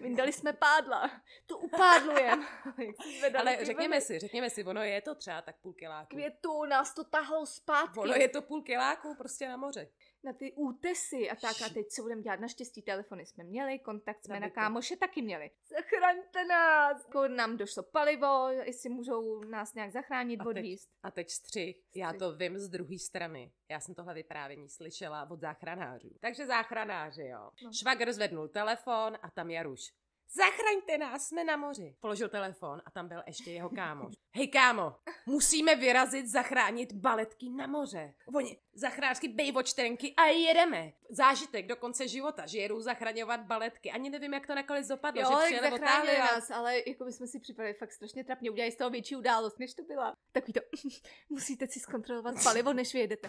Vyndali 0.01 0.33
jsme 0.33 0.53
pádla, 0.53 1.11
to 1.47 1.59
upádlujem. 1.59 2.47
Ale 3.39 3.65
řekněme 3.65 4.01
si, 4.01 4.19
řekněme 4.19 4.51
si, 4.51 4.65
ono 4.65 4.83
je 4.83 5.01
to 5.01 5.15
třeba 5.15 5.43
tak 5.43 5.57
půl 5.57 5.73
kiláku. 5.73 6.17
Květu, 6.17 6.65
nás 6.65 6.95
to 6.95 7.05
tahlo 7.05 7.47
zpátky 7.47 7.99
Ono 7.99 8.15
je 8.15 8.29
to 8.29 8.43
půl 8.43 8.63
kiláku 8.63 9.15
prostě 9.15 9.49
na 9.49 9.57
moře. 9.57 9.89
Na 10.25 10.33
ty 10.33 10.53
útesy 10.53 11.31
a 11.31 11.37
tak. 11.37 11.57
A 11.67 11.69
teď 11.69 11.87
co 11.89 12.03
budeme 12.03 12.23
dělat? 12.23 12.41
Naštěstí 12.41 12.83
telefony 12.83 13.27
jsme 13.27 13.45
měli, 13.45 13.79
kontakt 13.79 14.25
jsme 14.25 14.35
na 14.35 14.41
Nabito. 14.41 14.55
kámoše 14.55 14.97
taky 14.97 15.23
měli. 15.23 15.51
Zachraňte 15.67 16.45
nás! 16.45 17.05
Jako 17.07 17.29
nám 17.29 17.57
došlo 17.57 17.83
palivo, 17.83 18.49
jestli 18.49 18.91
můžou 18.91 19.41
nás 19.45 19.75
nějak 19.75 19.93
zachránit, 19.93 20.41
A 20.41 20.45
teď- 20.45 20.51
odvízt. 20.51 20.91
A 21.03 21.11
teď 21.11 21.31
střih. 21.31 21.77
Já 21.95 22.09
Střih. 22.09 22.19
to 22.19 22.37
vím 22.37 22.59
z 22.59 22.69
druhé 22.69 22.99
strany. 22.99 23.53
Já 23.71 23.81
jsem 23.81 23.95
tohle 23.95 24.15
vyprávění 24.15 24.69
slyšela 24.69 25.31
od 25.31 25.41
záchranářů. 25.41 26.11
Takže 26.21 26.47
záchranáři, 26.47 27.23
jo. 27.27 27.51
No. 27.65 27.73
Švagr 27.73 28.13
zvednul 28.13 28.49
telefon 28.49 29.19
a 29.23 29.31
tam 29.31 29.51
Jaruš. 29.51 29.93
Zachraňte 30.35 30.99
nás, 30.99 31.29
jsme 31.29 31.45
na 31.45 31.57
moři. 31.57 31.97
Položil 32.01 32.29
telefon 32.29 32.83
a 32.87 32.91
tam 32.91 33.09
byl 33.09 33.23
ještě 33.27 33.51
jeho 33.51 33.71
kámoš. 33.71 34.15
Hej 34.35 34.49
kámo, 34.49 34.97
musíme 35.27 35.77
vyrazit 35.77 36.27
zachránit 36.27 36.93
baletky 36.93 37.51
na 37.51 37.67
moře. 37.67 38.15
Oni, 38.35 38.59
zachrářky 38.75 39.29
bejvočtenky 39.29 40.15
a 40.15 40.25
jedeme. 40.25 40.93
Zážitek 41.11 41.67
do 41.67 41.77
konce 41.77 42.09
života, 42.09 42.47
že 42.47 42.59
jedou 42.59 42.81
zachraňovat 42.81 43.41
baletky. 43.41 43.91
Ani 43.91 44.11
nevím, 44.11 44.35
jak 44.35 44.47
to 44.47 44.55
nakonec 44.55 44.89
dopadlo, 44.89 45.23
Jo, 45.23 45.29
že 45.31 45.45
přijeli 45.45 45.73
otáhli 45.73 46.19
nás, 46.19 46.51
ale 46.51 46.83
jako 46.87 47.05
by 47.05 47.13
jsme 47.13 47.27
si 47.27 47.41
připadali 47.41 47.75
fakt 47.75 47.93
strašně 47.93 48.25
trapně. 48.25 48.51
Udělali 48.51 48.73
z 48.73 48.77
toho 48.77 48.91
větší 48.91 49.17
událost, 49.17 49.59
než 49.59 49.75
to 49.75 49.83
byla. 49.83 50.15
Takový 50.33 50.53
to, 50.53 50.61
musíte 51.29 51.67
si 51.67 51.81
zkontrolovat 51.81 52.35
palivo, 52.45 52.73
než 52.73 52.93
vyjedete. 52.93 53.29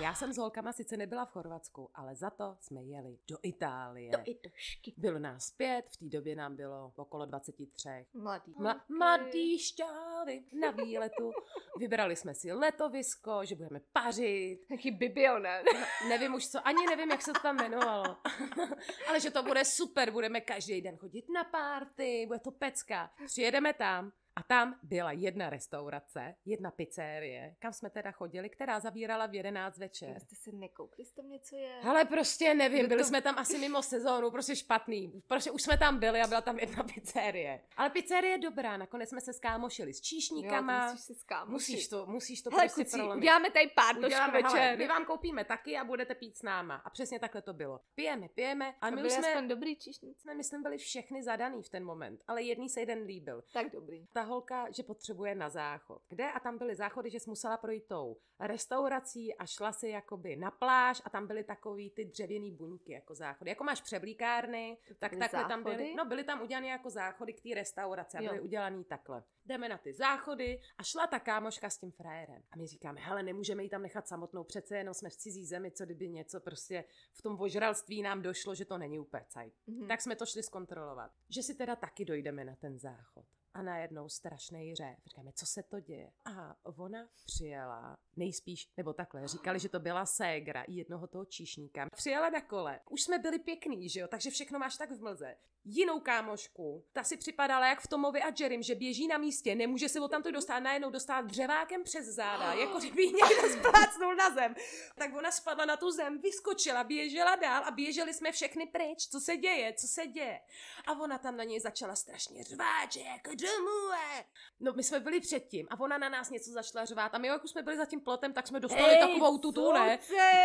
Já 0.00 0.14
jsem 0.14 0.32
s 0.32 0.38
holkama 0.38 0.72
sice 0.72 0.96
nebyla 0.96 1.24
v 1.24 1.30
Chorvatsku, 1.30 1.90
ale 1.94 2.14
za 2.16 2.30
to 2.30 2.56
jsme 2.60 2.82
jeli 2.82 3.18
do 3.28 3.36
Itálie. 3.42 4.10
To 4.12 4.18
i 4.24 4.34
tošky. 4.34 4.94
Bylo 4.96 5.18
nás 5.18 5.50
pět, 5.50 5.84
v 5.90 5.96
té 5.96 6.04
době 6.04 6.36
nám 6.36 6.56
bylo 6.56 6.92
okolo 6.96 7.26
23. 7.26 7.88
Mladý. 8.14 8.54
Mla- 8.54 8.80
mladý 8.88 9.58
šťávy 9.58 10.44
na 10.60 10.70
výletu. 10.70 11.32
Vybrali 11.78 12.16
jsme 12.16 12.34
si 12.34 12.52
letovisko, 12.52 13.44
že 13.44 13.54
budeme 13.54 13.80
pařit. 13.92 14.58
Taky 14.68 14.90
bibio, 14.90 15.38
ne? 15.38 15.62
Nevím 16.08 16.34
už 16.34 16.48
co, 16.48 16.66
ani 16.68 16.86
nevím, 16.86 17.10
jak 17.10 17.22
se 17.22 17.32
to 17.32 17.40
tam 17.40 17.56
jmenovalo. 17.56 18.16
Ale 19.08 19.20
že 19.20 19.30
to 19.30 19.42
bude 19.42 19.64
super, 19.64 20.10
budeme 20.10 20.40
každý 20.40 20.80
den 20.80 20.96
chodit 20.96 21.24
na 21.34 21.44
párty, 21.44 22.24
bude 22.26 22.38
to 22.38 22.50
pecka. 22.50 23.10
Přijedeme 23.26 23.72
tam 23.72 24.12
a 24.36 24.42
tam 24.42 24.78
byla 24.82 25.12
jedna 25.12 25.50
restaurace, 25.50 26.34
jedna 26.44 26.70
pizzerie, 26.70 27.56
kam 27.58 27.72
jsme 27.72 27.90
teda 27.90 28.10
chodili, 28.12 28.50
která 28.50 28.80
zavírala 28.80 29.26
v 29.26 29.34
11 29.34 29.78
večer. 29.78 30.20
Jste 30.20 30.34
se 30.36 30.52
nekoukli, 30.52 31.04
jste 31.04 31.22
tam 31.22 31.30
něco 31.30 31.56
je? 31.56 31.80
Ale 31.84 32.04
prostě 32.04 32.54
nevím, 32.54 32.82
No 32.82 32.88
byli 32.88 33.00
to- 33.02 33.08
jsme 33.08 33.22
tam 33.22 33.38
asi 33.38 33.58
mimo 33.58 33.82
sezónu, 33.82 34.30
prostě 34.30 34.56
špatný. 34.56 35.22
Prostě 35.26 35.50
už 35.50 35.62
jsme 35.62 35.78
tam 35.78 35.98
byli 35.98 36.20
a 36.20 36.26
byla 36.26 36.40
tam 36.40 36.58
jedna 36.58 36.82
pizzerie. 36.94 37.60
Ale 37.76 37.90
pizzerie 37.90 38.32
je 38.32 38.38
dobrá, 38.38 38.76
nakonec 38.76 39.08
jsme 39.08 39.20
se 39.20 39.32
skámošili 39.32 39.94
s 39.94 40.00
číšníkama. 40.00 40.84
Jo, 40.86 40.90
musíš 40.92 41.04
se 41.06 41.14
skámošit. 41.14 41.52
musíš 41.52 41.88
to, 41.88 42.06
musíš 42.06 42.42
to 42.42 42.50
Hele, 42.50 42.62
prostě 42.62 42.74
kluci, 42.84 42.96
prolomit. 42.96 43.20
uděláme 43.22 43.50
tady 43.50 43.66
pár 43.74 43.98
Uděláme, 43.98 44.32
hele, 44.32 44.42
večer. 44.42 44.78
my 44.78 44.88
vám 44.88 45.04
koupíme 45.04 45.44
taky 45.44 45.76
a 45.76 45.84
budete 45.84 46.14
pít 46.14 46.36
s 46.36 46.42
náma. 46.42 46.74
A 46.84 46.90
přesně 46.90 47.18
takhle 47.20 47.42
to 47.42 47.52
bylo. 47.52 47.80
Pijeme, 47.94 48.28
pijeme 48.28 48.74
a 48.80 48.90
my 48.90 48.96
byli 48.96 49.10
jsme, 49.10 49.42
dobrý 49.48 49.76
čišníci. 49.76 50.20
jsme, 50.20 50.34
myslím, 50.34 50.62
byli 50.62 50.78
všechny 50.78 51.22
zadaný 51.22 51.62
v 51.62 51.68
ten 51.68 51.84
moment. 51.84 52.20
Ale 52.26 52.42
jedný 52.42 52.68
se 52.68 52.80
jeden 52.80 53.02
líbil. 53.02 53.42
Tak 53.52 53.70
dobrý. 53.72 54.06
Ta 54.12 54.25
holka, 54.26 54.70
že 54.70 54.82
potřebuje 54.82 55.34
na 55.34 55.48
záchod. 55.48 56.02
Kde? 56.08 56.32
A 56.32 56.40
tam 56.40 56.58
byly 56.58 56.74
záchody, 56.74 57.10
že 57.10 57.20
jsi 57.20 57.30
musela 57.30 57.56
projít 57.56 57.86
tou 57.86 58.16
restaurací 58.40 59.34
a 59.34 59.46
šla 59.46 59.72
si 59.72 59.88
jakoby 59.88 60.36
na 60.36 60.50
pláž 60.50 61.02
a 61.04 61.10
tam 61.10 61.26
byly 61.26 61.44
takový 61.44 61.90
ty 61.90 62.04
dřevěný 62.04 62.52
buňky 62.52 62.92
jako 62.92 63.14
záchody. 63.14 63.50
Jako 63.50 63.64
máš 63.64 63.80
přeblíkárny, 63.80 64.78
tak 64.98 65.10
byly 65.10 65.20
takhle 65.20 65.44
tam 65.48 65.62
byly. 65.62 65.76
záchody? 65.76 65.94
No 65.94 66.04
byly 66.04 66.24
tam 66.24 66.42
udělané 66.42 66.68
jako 66.68 66.90
záchody 66.90 67.32
k 67.32 67.40
té 67.40 67.54
restauraci 67.54 68.16
a 68.16 68.20
byly 68.20 68.40
udělaný 68.40 68.84
takhle. 68.84 69.22
Jdeme 69.46 69.68
na 69.68 69.78
ty 69.78 69.92
záchody 69.92 70.60
a 70.78 70.82
šla 70.82 71.06
ta 71.06 71.18
kámoška 71.18 71.70
s 71.70 71.78
tím 71.78 71.92
frajerem. 71.92 72.42
A 72.50 72.56
my 72.56 72.66
říkáme, 72.66 73.00
hele, 73.00 73.22
nemůžeme 73.22 73.62
ji 73.62 73.68
tam 73.68 73.82
nechat 73.82 74.08
samotnou, 74.08 74.44
přece 74.44 74.78
jenom 74.78 74.94
jsme 74.94 75.10
v 75.10 75.16
cizí 75.16 75.46
zemi, 75.46 75.70
co 75.70 75.84
kdyby 75.84 76.08
něco 76.08 76.40
prostě 76.40 76.84
v 77.12 77.22
tom 77.22 77.40
ožralství 77.40 78.02
nám 78.02 78.22
došlo, 78.22 78.54
že 78.54 78.64
to 78.64 78.78
není 78.78 78.98
úplně 78.98 79.24
cajt. 79.28 79.54
Mhm. 79.66 79.88
Tak 79.88 80.00
jsme 80.00 80.16
to 80.16 80.26
šli 80.26 80.42
zkontrolovat. 80.42 81.10
Že 81.28 81.42
si 81.42 81.54
teda 81.54 81.76
taky 81.76 82.04
dojdeme 82.04 82.44
na 82.44 82.56
ten 82.56 82.78
záchod. 82.78 83.24
A 83.56 83.62
najednou 83.62 84.08
strašný 84.08 84.74
řev. 84.74 84.96
Říkáme, 85.06 85.32
co 85.32 85.46
se 85.46 85.62
to 85.62 85.80
děje? 85.80 86.12
A 86.24 86.56
ona 86.62 87.08
přijela, 87.26 87.96
nejspíš, 88.16 88.68
nebo 88.76 88.92
takhle, 88.92 89.28
říkali, 89.28 89.58
že 89.58 89.68
to 89.68 89.80
byla 89.80 90.06
ségra 90.06 90.64
jednoho 90.68 91.06
toho 91.06 91.24
číšníka. 91.24 91.88
Přijela 91.96 92.30
na 92.30 92.40
kole. 92.40 92.80
Už 92.90 93.02
jsme 93.02 93.18
byli 93.18 93.38
pěkný, 93.38 93.88
že 93.88 94.00
jo, 94.00 94.08
takže 94.08 94.30
všechno 94.30 94.58
máš 94.58 94.76
tak 94.76 94.90
v 94.90 95.02
mlze. 95.02 95.36
Jinou 95.68 96.00
kámošku, 96.00 96.84
ta 96.92 97.04
si 97.04 97.16
připadala 97.16 97.68
jak 97.68 97.80
v 97.80 97.86
Tomovi 97.86 98.22
a 98.22 98.32
Jerrym, 98.40 98.62
že 98.62 98.74
běží 98.74 99.08
na 99.08 99.18
místě, 99.18 99.54
nemůže 99.54 99.88
se 99.88 100.00
o 100.00 100.08
tamto 100.08 100.30
dostat, 100.30 100.60
najednou 100.60 100.90
dostat 100.90 101.20
dřevákem 101.20 101.84
přes 101.84 102.06
záda, 102.06 102.52
jako 102.60 102.78
kdyby 102.78 103.06
někdo 103.06 103.58
splácnul 103.58 104.14
na 104.14 104.34
zem. 104.34 104.54
Tak 104.98 105.14
ona 105.14 105.30
spadla 105.30 105.64
na 105.64 105.76
tu 105.76 105.90
zem, 105.90 106.20
vyskočila, 106.20 106.84
běžela 106.84 107.36
dál 107.36 107.64
a 107.64 107.70
běželi 107.70 108.14
jsme 108.14 108.32
všechny 108.32 108.66
pryč. 108.66 109.08
Co 109.08 109.20
se 109.20 109.36
děje, 109.36 109.72
co 109.72 109.86
se 109.86 110.06
děje? 110.06 110.40
A 110.86 110.92
ona 110.92 111.18
tam 111.18 111.36
na 111.36 111.44
něj 111.44 111.60
začala 111.60 111.96
strašně 111.96 112.44
řvát, 112.44 112.92
že 112.92 113.00
jako 113.00 113.34
domů. 113.46 113.92
eh. 114.18 114.24
No 114.60 114.72
my 114.72 114.82
jsme 114.82 115.00
byli 115.00 115.20
předtím 115.20 115.66
a 115.70 115.80
ona 115.80 115.98
na 115.98 116.08
nás 116.08 116.30
něco 116.30 116.50
začala 116.50 116.84
řvát 116.84 117.14
a 117.14 117.18
my 117.18 117.28
jak 117.28 117.44
už 117.44 117.50
jsme 117.50 117.62
byli 117.62 117.76
za 117.76 117.84
tím 117.84 118.00
plotem, 118.00 118.32
tak 118.32 118.46
jsme 118.46 118.60
dostali 118.60 118.90
Ej, 118.90 119.00
takovou 119.00 119.38
tu 119.38 119.72
ne? 119.72 119.98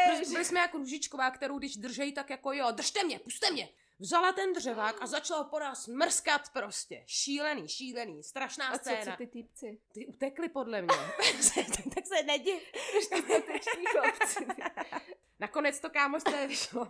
Prostě 0.08 0.32
byli 0.32 0.46
jsme 0.46 0.60
jako 0.60 0.78
růžičková, 0.78 1.32
kterou 1.32 1.60
když 1.60 1.78
držej, 1.78 2.12
tak 2.14 2.30
jako 2.30 2.54
jo, 2.54 2.72
držte 2.72 3.04
mě, 3.04 3.20
puste 3.20 3.52
mě. 3.52 3.70
Vzala 4.00 4.34
ten 4.34 4.54
dřevák 4.54 5.02
a 5.02 5.08
začala 5.08 5.44
po 5.44 5.60
nás 5.60 5.88
mrskat 5.88 6.50
prostě. 6.54 7.04
Šílený, 7.08 7.68
šílený, 7.70 8.24
strašná 8.24 8.68
A 8.70 8.78
co, 8.78 8.80
scéna. 8.80 9.12
co 9.12 9.18
ty 9.18 9.28
týpci? 9.28 9.80
Ty 9.94 10.08
utekli 10.08 10.50
podle 10.50 10.82
mě. 10.82 10.96
tak 11.96 12.06
se 12.08 12.24
nediv. 12.24 12.64
Nakonec 15.40 15.80
to 15.80 15.90
kámošce 15.90 16.48
vyšlo. 16.48 16.88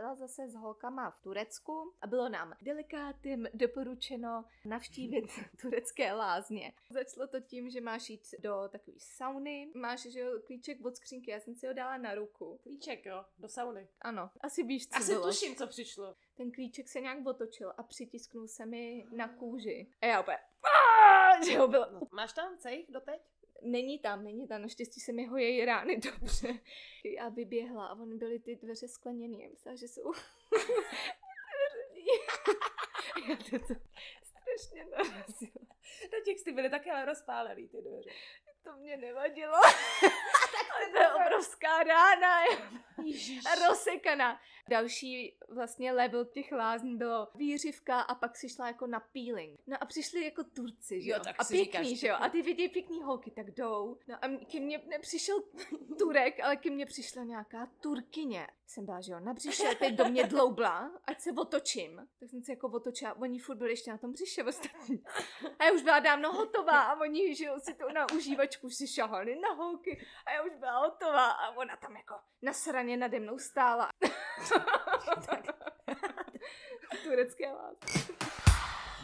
Byla 0.00 0.14
zase 0.14 0.48
s 0.48 0.54
holkama 0.54 1.10
v 1.10 1.20
Turecku 1.20 1.94
a 2.00 2.06
bylo 2.06 2.28
nám 2.28 2.54
delikátem 2.62 3.46
doporučeno 3.54 4.44
navštívit 4.64 5.24
turecké 5.60 6.12
lázně. 6.12 6.72
Začalo 6.90 7.26
to 7.26 7.40
tím, 7.40 7.70
že 7.70 7.80
máš 7.80 8.10
jít 8.10 8.22
do 8.38 8.68
takové 8.72 8.96
sauny, 9.00 9.72
máš 9.74 10.00
že 10.02 10.20
jo, 10.20 10.40
klíček 10.46 10.84
od 10.84 10.96
skřínky, 10.96 11.30
já 11.30 11.40
jsem 11.40 11.54
si 11.54 11.66
ho 11.66 11.72
dala 11.72 11.96
na 11.96 12.14
ruku. 12.14 12.58
Klíček, 12.62 13.06
jo, 13.06 13.24
do 13.38 13.48
sauny. 13.48 13.88
Ano, 14.00 14.30
asi 14.40 14.62
víš, 14.62 14.88
co 14.88 14.96
Asi 14.96 15.12
bylo. 15.12 15.26
tuším, 15.26 15.56
co 15.56 15.66
přišlo. 15.66 16.14
Ten 16.36 16.52
klíček 16.52 16.88
se 16.88 17.00
nějak 17.00 17.26
otočil 17.26 17.72
a 17.76 17.82
přitisknul 17.82 18.48
se 18.48 18.66
mi 18.66 19.06
na 19.16 19.28
kůži. 19.28 19.90
A 20.00 20.06
já 20.06 20.20
"Aaa!" 20.62 21.44
že 21.46 21.58
ho 21.58 21.68
bylo. 21.68 21.86
No, 21.92 22.00
máš 22.12 22.32
tam 22.32 22.58
cejch 22.58 22.90
doteď? 22.90 23.20
Není 23.62 23.98
tam, 23.98 24.24
není 24.24 24.48
tam, 24.48 24.62
naštěstí 24.62 25.00
se 25.00 25.12
mi 25.12 25.26
hojejí 25.26 25.64
rány 25.64 25.96
dobře. 25.96 26.48
Já 27.18 27.28
vyběhla 27.28 27.86
a 27.86 27.94
on 27.94 28.18
byly 28.18 28.38
ty 28.38 28.56
dveře 28.56 28.88
skleněný. 28.88 29.42
Já 29.42 29.48
myslela, 29.48 29.76
že 29.76 29.88
jsou. 29.88 30.12
Já 33.28 33.36
to, 33.36 33.44
strašně 34.22 34.84
narazila. 34.84 35.66
Do 36.12 36.20
těch 36.24 36.38
jsi 36.38 36.52
byly 36.52 36.70
také 36.70 36.92
ale 36.92 37.04
rozpálený 37.04 37.68
ty 37.68 37.82
dveře. 37.82 38.10
To 38.62 38.76
mě 38.76 38.96
nevadilo. 38.96 39.56
tak 40.00 40.92
to 40.92 40.98
je 40.98 41.12
obrovská 41.12 41.82
rána 41.82 42.40
rozsekaná. 43.68 44.40
Další 44.68 45.38
vlastně 45.48 45.92
level 45.92 46.24
těch 46.24 46.52
lázní 46.52 46.96
bylo 46.96 47.28
výřivka 47.34 48.00
a 48.00 48.14
pak 48.14 48.36
si 48.36 48.48
šla 48.48 48.66
jako 48.66 48.86
na 48.86 49.00
peeling. 49.00 49.60
No 49.66 49.76
a 49.80 49.86
přišli 49.86 50.24
jako 50.24 50.44
Turci, 50.44 51.02
že 51.02 51.10
jo? 51.10 51.16
Jo, 51.16 51.24
tak 51.24 51.36
a 51.38 51.44
pěkný, 51.44 51.64
říkáš, 51.64 51.86
že 51.86 52.06
jo? 52.06 52.16
A 52.20 52.28
ty 52.28 52.42
vidějí 52.42 52.68
pěkný 52.68 53.02
holky, 53.02 53.30
tak 53.30 53.50
jdou. 53.50 53.98
No 54.08 54.14
a 54.24 54.28
ke 54.52 54.60
mně 54.60 54.82
nepřišel 54.86 55.42
Turek, 55.98 56.40
ale 56.40 56.56
ke 56.56 56.70
mně 56.70 56.86
přišla 56.86 57.24
nějaká 57.24 57.68
Turkyně. 57.80 58.46
Jsem 58.66 58.84
byla, 58.84 59.00
že 59.00 59.12
jo, 59.12 59.20
na 59.20 59.34
břiše, 59.34 59.74
teď 59.78 59.94
do 59.94 60.04
mě 60.04 60.24
dloubla, 60.24 60.90
ať 61.04 61.20
se 61.20 61.30
otočím. 61.38 62.08
Tak 62.20 62.30
jsem 62.30 62.42
se 62.42 62.52
jako 62.52 62.68
otočila, 62.68 63.16
oni 63.16 63.38
furt 63.38 63.56
byli 63.56 63.70
ještě 63.70 63.90
na 63.90 63.98
tom 63.98 64.12
břiše 64.12 64.44
ostatní. 64.44 65.02
A 65.58 65.64
já 65.64 65.72
už 65.72 65.82
byla 65.82 65.98
dávno 65.98 66.32
hotová 66.32 66.80
a 66.80 67.00
oni, 67.00 67.34
že 67.34 67.44
jo, 67.44 67.60
si 67.60 67.74
to 67.74 67.92
na 67.92 68.06
užívačku 68.50 68.70
si 68.70 68.86
šahali 68.86 69.40
na 69.40 69.48
holky 69.48 70.06
a 70.26 70.32
já 70.32 70.42
už 70.42 70.52
byla 70.58 70.78
hotová 70.78 71.30
a 71.30 71.56
ona 71.56 71.76
tam 71.76 71.96
jako 71.96 72.14
na 72.42 72.52
sraně 72.52 72.96
nade 72.96 73.20
mnou 73.20 73.38
stála. 73.38 73.88
Turecké 77.04 77.52
lásky. 77.52 78.14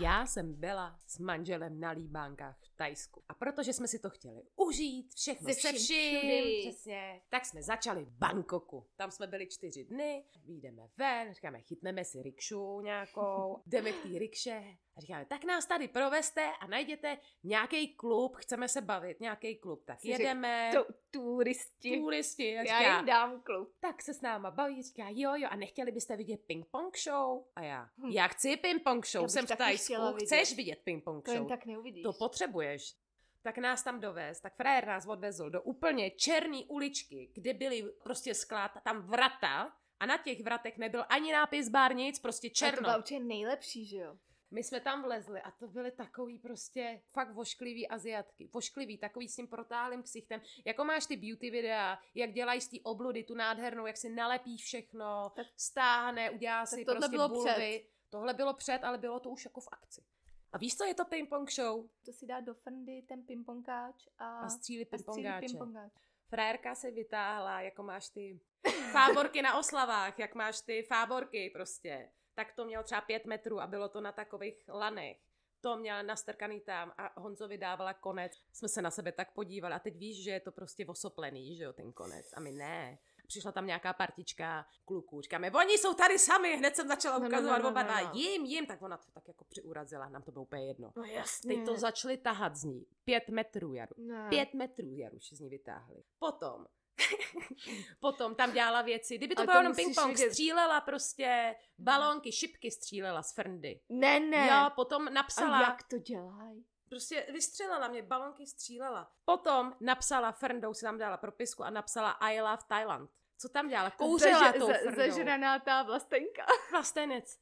Já 0.00 0.26
jsem 0.26 0.55
byla 0.55 0.99
s 1.07 1.19
manželem 1.19 1.81
na 1.81 1.91
líbánkách 1.91 2.57
v 2.61 2.76
Tajsku. 2.76 3.23
A 3.29 3.35
protože 3.35 3.73
jsme 3.73 3.88
si 3.88 3.99
to 3.99 4.11
chtěli 4.11 4.43
užít, 4.57 5.15
všechno 5.15 5.55
Se 5.55 5.73
vším 5.73 6.21
přesně, 6.61 7.23
tak 7.29 7.45
jsme 7.45 7.62
začali 7.62 8.05
v 8.05 8.11
Bangkoku. 8.11 8.87
Tam 8.97 9.11
jsme 9.11 9.26
byli 9.26 9.47
čtyři 9.47 9.85
dny, 9.85 10.25
vyjdeme 10.45 10.83
ven, 10.97 11.35
říkáme, 11.35 11.61
chytneme 11.61 12.05
si 12.05 12.23
rikšu 12.23 12.81
nějakou, 12.81 13.62
jdeme 13.67 13.93
k 13.93 14.03
té 14.03 14.19
rikše 14.19 14.76
a 14.97 15.00
říkáme, 15.00 15.25
tak 15.25 15.45
nás 15.45 15.67
tady 15.67 15.88
provezte 15.88 16.53
a 16.61 16.67
najděte 16.67 17.19
nějaký 17.45 17.88
klub, 17.95 18.37
chceme 18.37 18.69
se 18.69 18.81
bavit, 18.81 19.21
nějaký 19.21 19.57
klub. 19.57 19.85
Tak 19.85 20.00
Jsi 20.00 20.09
jedeme, 20.09 20.71
To 20.75 20.87
turisti. 21.11 21.97
turisti, 21.99 22.59
a 22.59 22.62
Já 22.62 22.79
říká, 22.79 22.97
jim 22.97 23.07
dám 23.07 23.41
klub. 23.43 23.73
tak 23.81 24.03
se 24.03 24.15
s 24.15 24.21
náma 24.21 24.50
baví, 24.50 24.83
říká, 24.83 25.05
jo, 25.09 25.35
jo, 25.35 25.49
a 25.50 25.57
nechtěli 25.57 25.93
byste 25.93 26.17
vidět 26.17 26.41
ping-pong 26.49 26.91
show? 27.05 27.45
A 27.57 27.62
já, 27.62 27.88
Hm. 27.99 28.11
já 28.11 28.29
chci 28.29 28.57
ping-pong 28.57 29.07
show, 29.07 29.25
Já 29.25 29.29
jsem 29.29 29.47
v 29.47 29.57
Tajsku, 29.57 29.95
chceš 30.25 30.57
vidět 30.57 30.79
ping-pong 30.87 31.23
To 31.23 31.33
show? 31.35 31.49
tak 31.49 31.67
neuvidíš. 31.67 32.03
To 32.03 32.12
potřebuješ. 32.12 32.95
Tak 33.43 33.59
nás 33.59 33.83
tam 33.83 34.00
dovez, 34.00 34.41
tak 34.41 34.55
frajer 34.55 34.87
nás 34.87 35.07
odvezl 35.07 35.50
do 35.50 35.62
úplně 35.62 36.11
černé 36.11 36.59
uličky, 36.69 37.31
kde 37.35 37.55
byly 37.55 37.83
prostě 38.03 38.35
sklad, 38.35 38.71
tam 38.85 39.03
vrata 39.03 39.73
a 40.00 40.07
na 40.07 40.19
těch 40.19 40.43
vratech 40.43 40.79
nebyl 40.79 41.05
ani 41.09 41.33
nápis 41.33 41.69
bar, 41.69 41.97
nic, 41.97 42.19
prostě 42.19 42.47
A 42.47 42.50
to 42.50 42.55
černo. 42.55 42.81
byla 42.81 42.97
určitě 42.97 43.21
nejlepší, 43.21 43.87
že 43.87 43.97
jo? 43.97 44.17
My 44.50 44.62
jsme 44.62 44.81
tam 44.81 45.03
vlezli 45.03 45.41
a 45.41 45.50
to 45.50 45.69
byly 45.69 45.91
takový 45.91 46.38
prostě 46.38 47.03
fakt 47.07 47.33
vošklivý 47.33 47.88
aziatky. 47.88 48.50
Vošklivý, 48.53 48.99
takový 48.99 49.29
s 49.29 49.37
tím 49.37 49.49
protáhlým 49.49 50.03
ksichtem. 50.03 50.41
Jako 50.65 50.85
máš 50.85 51.07
ty 51.07 51.17
beauty 51.17 51.50
videa, 51.50 51.99
jak 52.15 52.33
dělají 52.33 52.61
z 52.61 52.69
té 52.69 52.76
obludy 52.83 53.25
tu 53.25 53.35
nádhernou, 53.35 53.87
jak 53.87 53.97
si 53.97 54.09
nalepí 54.09 54.57
všechno, 54.59 55.33
Tak- 55.37 55.47
stáhne, 55.57 56.31
udělá 56.31 56.67
si 56.67 56.85
tohle 56.85 57.00
prostě 57.00 57.17
bylo 57.17 57.29
bulvy. 57.29 57.87
Tohle 58.11 58.35
bylo 58.35 58.55
před, 58.55 58.85
ale 58.85 58.99
bylo 58.99 59.21
to 59.21 59.31
už 59.31 59.45
jako 59.45 59.61
v 59.61 59.69
akci. 59.73 60.05
A 60.53 60.59
víš, 60.59 60.76
co 60.76 60.85
je 60.85 60.95
to 60.95 61.05
ping-pong 61.05 61.50
show? 61.50 61.87
To 62.05 62.12
si 62.12 62.26
dá 62.26 62.41
do 62.41 62.55
fendy 62.55 63.03
ten 63.09 63.23
pingpongáč 63.23 64.09
a, 64.19 64.38
A 64.38 64.49
střílí 64.49 64.85
pingpongáče. 64.85 65.47
pingpongáč. 65.47 65.93
Frérka 66.29 66.75
se 66.75 66.91
vytáhla, 66.91 67.61
jako 67.61 67.83
máš 67.83 68.09
ty 68.09 68.41
fáborky 68.93 69.43
na 69.43 69.59
oslavách, 69.59 70.19
jak 70.19 70.35
máš 70.35 70.61
ty 70.61 70.83
fáborky 70.83 71.50
prostě. 71.55 72.11
Tak 72.37 72.52
to 72.52 72.64
mělo 72.64 72.85
třeba 72.85 73.00
pět 73.00 73.25
metrů 73.26 73.61
a 73.61 73.66
bylo 73.66 73.88
to 73.88 74.00
na 74.00 74.12
takových 74.12 74.64
lanech. 74.69 75.16
To 75.61 75.76
měla 75.76 76.02
nastrkaný 76.02 76.61
tam 76.61 76.93
a 76.99 77.21
Honzovi 77.21 77.59
dávala 77.59 77.95
konec. 77.95 78.33
Jsme 78.52 78.69
se 78.69 78.83
na 78.83 78.90
sebe 78.90 79.12
tak 79.12 79.33
podívali 79.33 79.75
a 79.75 79.78
teď 79.78 79.97
víš, 79.97 80.25
že 80.25 80.31
je 80.31 80.40
to 80.40 80.52
prostě 80.52 80.87
osoplený, 80.87 81.57
že 81.57 81.64
jo, 81.64 81.73
ten 81.73 81.93
konec. 81.93 82.26
A 82.37 82.40
my 82.40 82.52
ne. 82.52 82.99
Přišla 83.26 83.52
tam 83.52 83.66
nějaká 83.66 83.93
partička 83.93 84.66
kluků. 84.85 85.21
Říkáme, 85.21 85.50
oni 85.50 85.78
jsou 85.78 85.95
tady 85.95 86.19
sami. 86.19 86.57
Hned 86.57 86.76
jsem 86.76 86.88
začala 86.88 87.19
No, 87.19 87.23
no, 87.23 87.28
ukazovat 87.28 87.57
no, 87.59 87.62
no, 87.62 87.69
oba 87.71 87.83
no, 87.83 87.88
dva. 87.88 88.00
no. 88.00 88.11
Jim, 88.14 88.45
jim. 88.45 88.66
Tak 88.66 88.83
ona 88.83 88.97
to 88.97 89.11
tak 89.14 89.28
jako 89.28 89.45
přiurazila. 89.45 90.09
Nám 90.09 90.23
to 90.23 90.33
bylo 90.33 90.43
úplně 90.43 90.66
jedno. 90.66 90.93
No 90.97 91.05
jasně. 91.05 91.57
Teď 91.57 91.66
to 91.66 91.76
začali 91.78 92.16
tahat 92.16 92.57
z 92.57 92.64
ní. 92.64 92.87
Pět 93.05 93.28
metrů, 93.28 93.75
Jaru. 93.75 93.95
Ne. 93.99 94.26
Pět 94.28 94.55
metrů 94.55 94.95
Jaruši 94.97 95.37
z 95.37 95.40
ní 95.40 95.49
vytáhli. 95.49 96.02
Potom, 96.19 96.66
potom 98.00 98.35
tam 98.35 98.53
dělala 98.53 98.83
věci. 98.83 99.19
Kdyby 99.19 99.35
to 99.35 99.45
bylo 99.45 99.59
jenom 99.59 99.73
ping-pong, 99.73 100.09
vidět. 100.09 100.31
střílela 100.31 100.81
prostě 100.81 101.57
balónky, 101.79 102.33
šipky 102.33 102.71
střílela 102.71 103.23
z 103.23 103.35
frndy. 103.35 103.81
Ne, 103.88 104.21
ne. 104.21 104.49
Jo, 104.49 104.71
potom 104.75 105.09
a 105.09 105.11
napsala, 105.11 105.61
jak 105.61 105.83
to 105.83 105.99
dělají? 105.99 106.65
prostě 106.88 107.26
vystřelila 107.33 107.88
mě, 107.88 108.03
balonky 108.03 108.47
střílela. 108.47 109.11
Potom 109.25 109.75
napsala 109.81 110.33
frndou, 110.33 110.75
si 110.75 110.85
tam 110.85 110.99
dala 110.99 111.17
propisku 111.17 111.65
a 111.65 111.71
napsala 111.71 112.11
I 112.11 112.41
love 112.41 112.62
Thailand. 112.69 113.11
Co 113.38 113.49
tam 113.49 113.69
dělala? 113.69 113.91
Kouřila 113.91 114.53
tou 114.53 114.73
frndou. 114.73 114.97
Zažraná 114.97 115.59
ta 115.59 115.83
vlastenka. 115.83 116.47
Vlastenec. 116.71 117.38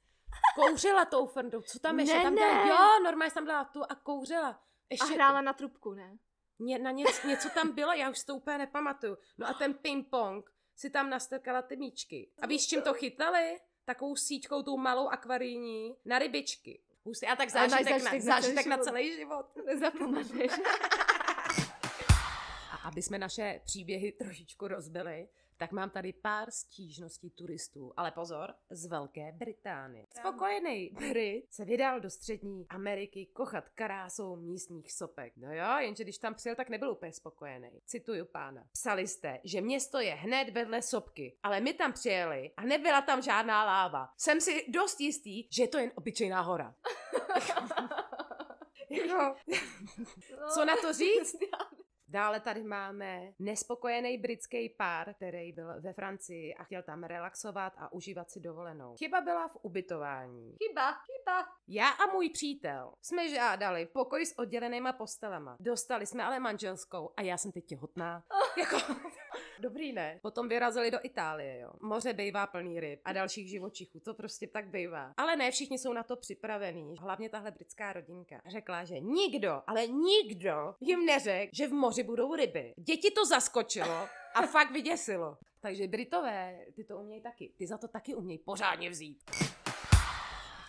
Kouřila 0.54 1.04
tou 1.04 1.26
frndou. 1.26 1.62
Co 1.62 1.78
tam 1.78 2.00
ještě? 2.00 2.16
Ne, 2.16 2.22
tam 2.22 2.34
ne. 2.34 2.40
dělala, 2.40 2.96
jo, 2.96 3.04
normálně 3.04 3.30
jsem 3.30 3.46
tam 3.46 3.46
dala 3.46 3.64
tu 3.64 3.82
a 3.82 3.94
kouřila. 3.94 4.48
A 4.50 4.60
Ještě, 4.90 5.14
hrála 5.14 5.40
na 5.40 5.52
trubku, 5.52 5.94
ne? 5.94 6.18
Ně, 6.58 6.78
na 6.78 6.90
něco, 6.90 7.28
něco 7.28 7.48
tam 7.50 7.74
bylo, 7.74 7.92
já 7.92 8.10
už 8.10 8.18
si 8.18 8.26
to 8.26 8.36
úplně 8.36 8.58
nepamatuju. 8.58 9.18
No 9.38 9.48
a 9.48 9.54
ten 9.54 9.74
ping-pong 9.74 10.42
si 10.76 10.90
tam 10.90 11.10
nastrkala 11.10 11.62
ty 11.62 11.76
míčky. 11.76 12.30
A 12.42 12.46
víš, 12.46 12.66
čím 12.66 12.82
to 12.82 12.94
chytali? 12.94 13.60
Takovou 13.84 14.16
síťkou, 14.16 14.62
tou 14.62 14.76
malou 14.76 15.08
akvarijní, 15.08 15.96
na 16.04 16.18
rybičky. 16.18 16.80
Hustý. 17.04 17.26
A 17.26 17.36
tak 17.36 17.56
A 17.56 17.58
máš 17.58 17.70
zážitek, 17.70 18.00
zážitek 18.00 18.24
na, 18.24 18.34
zážitek 18.34 18.66
na 18.66 18.76
život. 18.76 18.84
celý 18.84 19.16
život. 19.16 19.46
Nezapomeneš. 19.66 20.52
A 22.72 22.76
aby 22.88 23.02
jsme 23.02 23.18
naše 23.18 23.60
příběhy 23.64 24.12
trošičku 24.12 24.68
rozbili, 24.68 25.28
tak 25.56 25.72
mám 25.72 25.90
tady 25.90 26.12
pár 26.12 26.50
stížností 26.50 27.30
turistů, 27.30 27.92
ale 27.96 28.10
pozor, 28.10 28.54
z 28.70 28.86
Velké 28.86 29.32
Británie. 29.32 30.06
Spokojený 30.18 30.90
Brit 30.98 31.52
se 31.52 31.64
vydal 31.64 32.00
do 32.00 32.10
střední 32.10 32.66
Ameriky 32.68 33.26
kochat 33.26 33.68
karásou 33.68 34.36
místních 34.36 34.92
sopek. 34.92 35.32
No 35.36 35.52
jo, 35.52 35.78
jenže 35.78 36.04
když 36.04 36.18
tam 36.18 36.34
přijel, 36.34 36.56
tak 36.56 36.68
nebyl 36.68 36.90
úplně 36.90 37.12
spokojený. 37.12 37.70
Cituju 37.86 38.24
pána. 38.24 38.64
Psali 38.72 39.08
jste, 39.08 39.40
že 39.44 39.60
město 39.60 40.00
je 40.00 40.14
hned 40.14 40.50
vedle 40.50 40.82
sopky, 40.82 41.38
ale 41.42 41.60
my 41.60 41.74
tam 41.74 41.92
přijeli 41.92 42.50
a 42.56 42.62
nebyla 42.62 43.02
tam 43.02 43.22
žádná 43.22 43.64
láva. 43.64 44.08
Jsem 44.16 44.40
si 44.40 44.64
dost 44.68 45.00
jistý, 45.00 45.48
že 45.50 45.62
je 45.62 45.68
to 45.68 45.78
jen 45.78 45.92
obyčejná 45.94 46.40
hora. 46.40 46.74
Jako, 48.90 49.34
Co 50.54 50.64
na 50.64 50.76
to 50.76 50.92
říct? 50.92 51.36
Dále 52.14 52.40
tady 52.40 52.62
máme 52.62 53.32
nespokojený 53.38 54.18
britský 54.18 54.68
pár, 54.68 55.14
který 55.14 55.52
byl 55.52 55.80
ve 55.80 55.92
Francii 55.92 56.54
a 56.54 56.64
chtěl 56.64 56.82
tam 56.82 57.04
relaxovat 57.04 57.72
a 57.76 57.92
užívat 57.92 58.30
si 58.30 58.40
dovolenou. 58.40 58.96
Chyba 58.96 59.20
byla 59.20 59.48
v 59.48 59.56
ubytování. 59.62 60.56
Chyba, 60.62 60.92
chyba. 60.92 61.23
Já 61.68 61.88
a 61.88 62.12
můj 62.12 62.30
přítel 62.30 62.92
jsme 63.02 63.28
žádali 63.28 63.86
pokoj 63.86 64.26
s 64.26 64.38
oddělenýma 64.38 64.92
postelama. 64.92 65.56
Dostali 65.60 66.06
jsme 66.06 66.24
ale 66.24 66.40
manželskou 66.40 67.10
a 67.16 67.22
já 67.22 67.36
jsem 67.36 67.52
teď 67.52 67.64
těhotná. 67.66 68.24
jako, 68.58 68.76
dobrý 69.58 69.92
ne. 69.92 70.18
Potom 70.22 70.48
vyrazili 70.48 70.90
do 70.90 70.98
Itálie, 71.02 71.60
jo. 71.60 71.70
Moře 71.82 72.12
bývá 72.12 72.46
plný 72.46 72.80
ryb 72.80 73.00
a 73.04 73.12
dalších 73.12 73.48
živočichů, 73.48 74.00
to 74.00 74.14
prostě 74.14 74.46
tak 74.46 74.68
bývá. 74.68 75.12
Ale 75.16 75.36
ne 75.36 75.50
všichni 75.50 75.78
jsou 75.78 75.92
na 75.92 76.02
to 76.02 76.16
připravení. 76.16 76.96
Hlavně 76.98 77.28
tahle 77.28 77.50
britská 77.50 77.92
rodinka 77.92 78.40
řekla, 78.46 78.84
že 78.84 79.00
nikdo, 79.00 79.62
ale 79.66 79.86
nikdo 79.86 80.74
jim 80.80 81.06
neřekl, 81.06 81.50
že 81.54 81.68
v 81.68 81.72
moři 81.72 82.02
budou 82.02 82.34
ryby. 82.34 82.74
Děti 82.76 83.10
to 83.10 83.26
zaskočilo 83.26 84.08
a 84.34 84.46
fakt 84.46 84.70
vyděsilo. 84.70 85.38
Takže 85.60 85.88
Britové, 85.88 86.58
ty 86.76 86.84
to 86.84 86.96
umějí 86.96 87.22
taky. 87.22 87.52
Ty 87.58 87.66
za 87.66 87.78
to 87.78 87.88
taky 87.88 88.14
umějí 88.14 88.38
pořádně 88.38 88.90
vzít. 88.90 89.24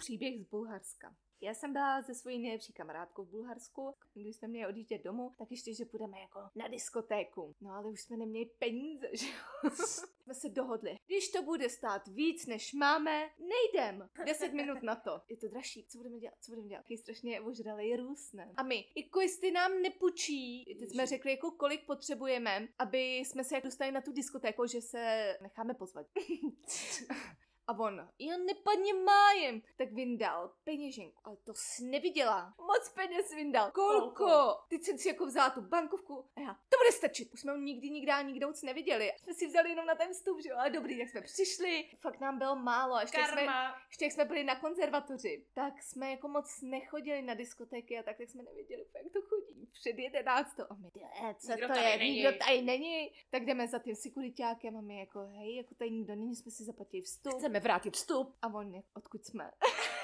Příběh 0.06 0.40
z 0.40 0.44
Bulharska. 0.44 1.16
Já 1.42 1.54
jsem 1.54 1.74
byla 1.74 2.04
se 2.04 2.16
svojí 2.16 2.40
nejlepší 2.40 2.74
kamarádkou 2.74 3.26
v 3.26 3.30
Bulharsku. 3.30 3.96
Když 4.14 4.36
jsme 4.36 4.48
měli 4.48 4.70
odjíždět 4.70 5.04
domů, 5.04 5.32
tak 5.38 5.52
ještě, 5.52 5.74
že 5.74 5.86
půjdeme 5.86 6.20
jako 6.20 6.40
na 6.56 6.68
diskotéku. 6.68 7.56
No 7.62 7.72
ale 7.72 7.90
už 7.90 8.02
jsme 8.02 8.18
neměli 8.18 8.46
peníze, 8.46 9.08
že 9.14 9.26
jo. 9.26 9.70
jsme 9.76 10.34
se 10.34 10.50
dohodli. 10.50 10.98
Když 11.06 11.30
to 11.30 11.44
bude 11.44 11.70
stát 11.70 12.08
víc, 12.08 12.46
než 12.46 12.74
máme, 12.74 13.30
nejdem. 13.40 14.10
10 14.26 14.54
minut 14.54 14.84
na 14.84 14.96
to. 14.96 15.22
Je 15.30 15.38
to 15.38 15.48
dražší. 15.48 15.86
Co 15.90 15.98
budeme 15.98 16.20
dělat? 16.20 16.36
Co 16.42 16.52
budeme 16.52 16.68
dělat? 16.68 16.82
Taky 16.82 16.98
strašně 16.98 17.42
ožralý 17.42 17.96
růst, 17.96 18.34
ne? 18.34 18.52
A 18.58 18.64
my, 18.64 18.86
jako 18.96 19.22
jestli 19.22 19.52
nám 19.52 19.82
nepůjčí, 19.82 20.76
teď 20.80 20.90
jsme 20.90 21.06
řekli, 21.06 21.32
jako 21.32 21.52
kolik 21.52 21.86
potřebujeme, 21.86 22.68
aby 22.80 23.16
jsme 23.16 23.44
se 23.44 23.56
jako 23.56 23.68
dostali 23.68 23.92
na 23.92 24.02
tu 24.02 24.12
diskotéku, 24.12 24.68
že 24.68 24.82
se 24.82 25.38
necháme 25.42 25.74
pozvat. 25.74 26.08
A 27.68 27.80
on, 27.80 28.10
já 28.20 28.38
nepadně 28.38 28.94
májem. 28.94 29.62
Tak 29.78 29.92
vyndal 29.92 30.52
peněženku, 30.64 31.22
ale 31.24 31.38
to 31.44 31.54
jsi 31.56 31.86
neviděla. 31.86 32.54
Moc 32.58 32.90
peněz 32.90 33.34
vyndal. 33.36 33.72
Kolko? 33.72 34.56
Teď 34.70 34.84
jsem 34.84 34.98
si 34.98 35.08
jako 35.08 35.26
vzala 35.26 35.50
tu 35.50 35.62
bankovku 35.62 36.26
a 36.36 36.42
já, 36.42 36.54
to 36.54 36.78
bude 36.84 36.92
stačit. 36.92 37.34
Už 37.34 37.40
jsme 37.42 37.52
ho 37.52 37.58
nikdy 37.58 37.90
nikdy 37.90 38.12
a 38.12 38.22
nikde 38.22 38.46
moc 38.46 38.62
neviděli. 38.64 39.12
Jsme 39.18 39.34
si 39.34 39.48
vzali 39.48 39.70
jenom 39.70 39.86
na 39.86 39.96
ten 39.96 40.14
vstup, 40.14 40.42
že 40.42 40.50
jo, 40.50 40.56
ale 40.60 40.70
dobrý, 40.70 40.98
jak 40.98 41.10
jsme 41.10 41.22
přišli. 41.22 41.90
Fakt 42.02 42.20
nám 42.20 42.38
bylo 42.38 42.56
málo, 42.56 42.96
a 42.96 43.02
ještě 43.02 43.20
jak 43.20 43.28
jsme, 43.30 43.36
Karma. 43.46 43.76
ještě 43.88 44.06
jak 44.06 44.12
jsme 44.12 44.26
byli 44.26 44.44
na 44.44 44.56
konzervatoři, 44.60 45.46
tak 45.54 45.84
jsme 45.84 46.12
jako 46.12 46.28
moc 46.28 46.62
nechodili 46.62 47.22
na 47.22 47.34
diskotéky 47.34 48.00
a 48.00 48.04
tak, 48.04 48.18
tak 48.18 48.30
jsme 48.30 48.44
nevěděli, 48.44 48.86
jak 48.96 49.14
to 49.14 49.22
chodí. 49.22 49.70
před 49.72 49.98
jedenáctou. 50.00 50.64
A 50.70 50.74
my, 50.76 50.90
"Eh, 51.24 51.36
co 51.40 51.52
Nikdo 51.52 51.68
to 51.68 51.80
je, 51.80 51.98
není." 51.98 52.14
nikdo 52.16 52.30
tady 52.46 52.62
není. 52.62 53.12
Tak 53.30 53.46
jdeme 53.46 53.68
za 53.68 53.80
tím 53.80 53.96
sekuritákem 53.96 54.78
a 54.78 54.82
my 54.82 55.00
jako, 55.00 55.20
hej, 55.20 55.56
jako 55.56 55.76
tady 55.76 55.92
nikdo 55.92 56.16
není, 56.16 56.36
jsme 56.36 56.52
si 56.52 56.64
zaplatili 56.64 57.02
vstup. 57.02 57.34
Chceme 57.34 57.55
vrátit 57.60 57.94
vstup. 57.94 58.38
A 58.42 58.48
on, 58.48 58.84
odkud 58.94 59.26
jsme? 59.26 59.52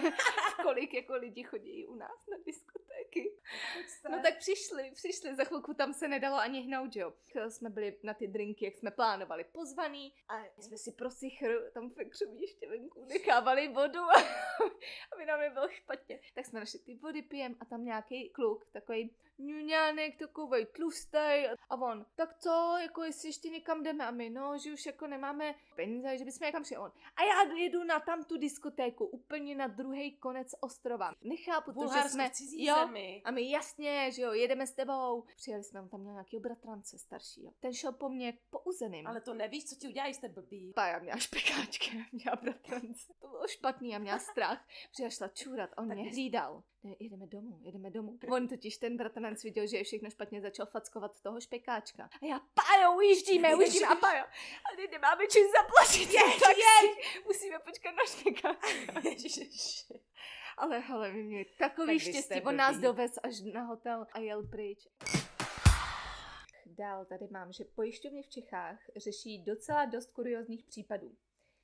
Kolik 0.63 0.93
jako 0.93 1.13
lidi 1.13 1.43
chodí 1.43 1.87
u 1.87 1.95
nás 1.95 2.27
na 2.31 2.37
diskotéky. 2.45 3.31
No 4.09 4.21
tak 4.21 4.37
přišli, 4.37 4.91
přišli, 4.91 5.35
za 5.35 5.43
chvilku 5.43 5.73
tam 5.73 5.93
se 5.93 6.07
nedalo 6.07 6.37
ani 6.37 6.61
hnout, 6.61 6.95
jo. 6.95 7.13
Jsme 7.49 7.69
byli 7.69 7.99
na 8.03 8.13
ty 8.13 8.27
drinky, 8.27 8.65
jak 8.65 8.75
jsme 8.75 8.91
plánovali, 8.91 9.43
pozvaný 9.43 10.13
a 10.29 10.61
jsme 10.61 10.77
si 10.77 10.91
pro 10.91 11.11
sichru 11.11 11.71
tam 11.73 11.89
v 11.89 11.97
ještě 12.39 12.69
venku 12.69 13.05
nechávali 13.05 13.67
vodu 13.67 13.99
a 13.99 14.19
aby 15.13 15.25
nám 15.25 15.39
nebylo 15.39 15.69
špatně. 15.69 16.19
Tak 16.35 16.45
jsme 16.45 16.59
našli 16.59 16.79
ty 16.79 16.95
vody 16.95 17.21
pijem 17.21 17.55
a 17.59 17.65
tam 17.65 17.85
nějaký 17.85 18.29
kluk, 18.29 18.65
takový 18.71 19.15
ňuňánek, 19.39 20.17
takovej 20.17 20.65
tlustej 20.65 21.49
a 21.69 21.75
on, 21.75 22.05
tak 22.15 22.37
co, 22.39 22.77
jako 22.81 23.03
jestli 23.03 23.29
ještě 23.29 23.49
někam 23.49 23.83
jdeme 23.83 24.07
a 24.07 24.11
my, 24.11 24.29
no, 24.29 24.57
že 24.57 24.73
už 24.73 24.85
jako 24.85 25.07
nemáme 25.07 25.55
peníze, 25.75 26.17
že 26.17 26.25
bychom 26.25 26.45
někam 26.45 26.63
šli 26.63 26.77
on. 26.77 26.91
A 27.15 27.23
já 27.23 27.55
jedu 27.55 27.83
na 27.83 27.99
tam 27.99 28.23
tu 28.23 28.37
diskotéku, 28.37 29.05
úplně 29.05 29.55
na 29.55 29.67
druhý 29.67 30.17
konec 30.17 30.47
ostrova. 30.59 31.11
Nechápu 31.21 31.73
to, 31.73 31.87
že 31.93 32.09
jsme, 32.09 32.29
cizí 32.29 32.65
jo, 32.65 32.75
zemi. 32.75 33.21
a 33.25 33.31
my 33.31 33.51
jasně, 33.51 34.11
že 34.11 34.21
jo, 34.21 34.31
jedeme 34.33 34.67
s 34.67 34.73
tebou. 34.73 35.23
Přijeli 35.35 35.63
jsme, 35.63 35.89
tam 35.89 35.99
měl 35.99 36.13
nějakého 36.13 36.41
bratrance 36.41 36.97
staršího. 36.97 37.53
Ten 37.59 37.73
šel 37.73 37.91
po 37.91 38.09
mně 38.09 38.33
po 38.49 38.59
uzeným. 38.59 39.07
Ale 39.07 39.21
to 39.21 39.33
nevíš, 39.33 39.65
co 39.65 39.75
ti 39.75 39.87
udělají, 39.87 40.13
jste 40.13 40.29
blbý. 40.29 40.73
Pa, 40.75 40.87
já 40.87 40.99
měla 40.99 41.17
špekáčky, 41.17 41.97
já 41.97 42.03
měla 42.11 42.35
bratrance. 42.35 43.13
To 43.21 43.27
bylo 43.27 43.47
špatný, 43.47 43.89
já 43.89 43.99
měla 43.99 44.19
strach. 44.19 44.67
Protože 44.91 45.03
já 45.03 45.09
šla 45.09 45.27
čůrat, 45.27 45.69
on 45.77 45.87
Tak 45.87 45.97
mě 45.97 46.09
hlídal. 46.09 46.63
Ne, 46.83 46.95
jedeme 46.99 47.27
domů, 47.27 47.59
jedeme 47.63 47.89
domů. 47.89 48.19
On 48.31 48.47
totiž 48.47 48.77
ten 48.77 48.97
bratranec 48.97 49.43
viděl, 49.43 49.67
že 49.67 49.77
je 49.77 49.83
všechno 49.83 50.09
špatně, 50.09 50.41
začal 50.41 50.65
fackovat 50.65 51.21
toho 51.21 51.41
špekáčka. 51.41 52.09
A 52.21 52.25
já, 52.25 52.39
Pajo, 52.39 52.95
ujíždíme, 52.95 53.55
ujíždíme. 53.55 53.87
A 53.87 53.95
Pajo, 53.95 54.23
a 54.23 54.75
teď 54.75 54.91
nemáme 54.91 55.27
čím 55.27 55.47
zaplatit. 55.51 56.13
Ježiš. 56.13 56.39
tak 56.39 56.57
jej, 56.57 56.95
musíme 57.25 57.59
počkat 57.59 57.91
na 57.91 58.05
špekáčka. 58.05 58.57
Ale 60.57 60.79
hele, 60.79 61.11
my 61.11 61.23
měli 61.23 61.45
takový 61.59 61.99
Tak 61.99 62.07
štěstí, 62.07 62.41
on 62.41 62.55
nás 62.55 62.77
dovez 62.77 63.11
až 63.23 63.41
na 63.53 63.63
hotel 63.63 64.05
a 64.13 64.19
jel 64.19 64.47
pryč. 64.47 64.87
Dál 66.65 67.05
tady 67.05 67.27
mám, 67.31 67.51
že 67.53 67.63
pojišťovny 67.75 68.23
v 68.23 68.27
Čechách 68.27 68.79
řeší 68.95 69.43
docela 69.43 69.85
dost 69.85 70.11
kuriozních 70.11 70.65
případů. 70.65 71.15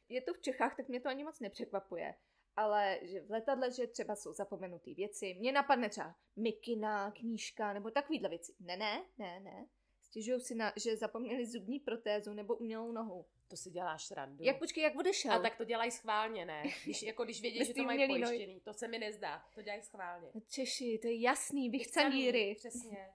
Je 0.09 0.21
to 0.21 0.33
v 0.33 0.41
Čechách, 0.41 0.77
tak 0.77 0.87
mě 0.87 0.99
to 0.99 1.09
ani 1.09 1.23
moc 1.23 1.39
nepřekvapuje. 1.39 2.15
Ale 2.57 2.99
že 3.01 3.21
v 3.21 3.31
letadle, 3.31 3.71
že 3.71 3.87
třeba 3.87 4.15
jsou 4.15 4.33
zapomenutý 4.33 4.93
věci, 4.93 5.33
mě 5.39 5.51
napadne 5.51 5.89
třeba 5.89 6.15
mikina, 6.35 7.11
knížka 7.11 7.73
nebo 7.73 7.91
takovýhle 7.91 8.29
věci. 8.29 8.53
Ne, 8.59 8.77
ne, 8.77 9.03
ne, 9.17 9.39
ne. 9.39 9.67
Stěžují 10.01 10.41
si 10.41 10.55
na, 10.55 10.73
že 10.75 10.97
zapomněli 10.97 11.45
zubní 11.45 11.79
protézu 11.79 12.33
nebo 12.33 12.55
umělou 12.55 12.91
nohu. 12.91 13.25
To 13.47 13.57
si 13.57 13.69
děláš 13.69 14.05
srandu. 14.05 14.43
Jak 14.43 14.59
počkej, 14.59 14.83
jak 14.83 14.95
odešel? 14.95 15.31
A 15.31 15.39
tak 15.39 15.55
to 15.55 15.63
dělají 15.63 15.91
schválně, 15.91 16.45
ne? 16.45 16.63
Když, 16.83 17.03
jako 17.03 17.23
když 17.23 17.41
vědí, 17.41 17.65
že 17.65 17.73
to 17.73 17.83
mají 17.83 18.07
nohy. 18.07 18.23
pojištěný. 18.23 18.59
To 18.59 18.73
se 18.73 18.87
mi 18.87 18.99
nezdá. 18.99 19.45
To 19.55 19.61
dělají 19.61 19.81
schválně. 19.81 20.27
Češi, 20.49 20.99
to 21.01 21.07
je 21.07 21.21
jasný, 21.21 21.69
vychcaníry. 21.69 22.55
Přesně. 22.55 23.09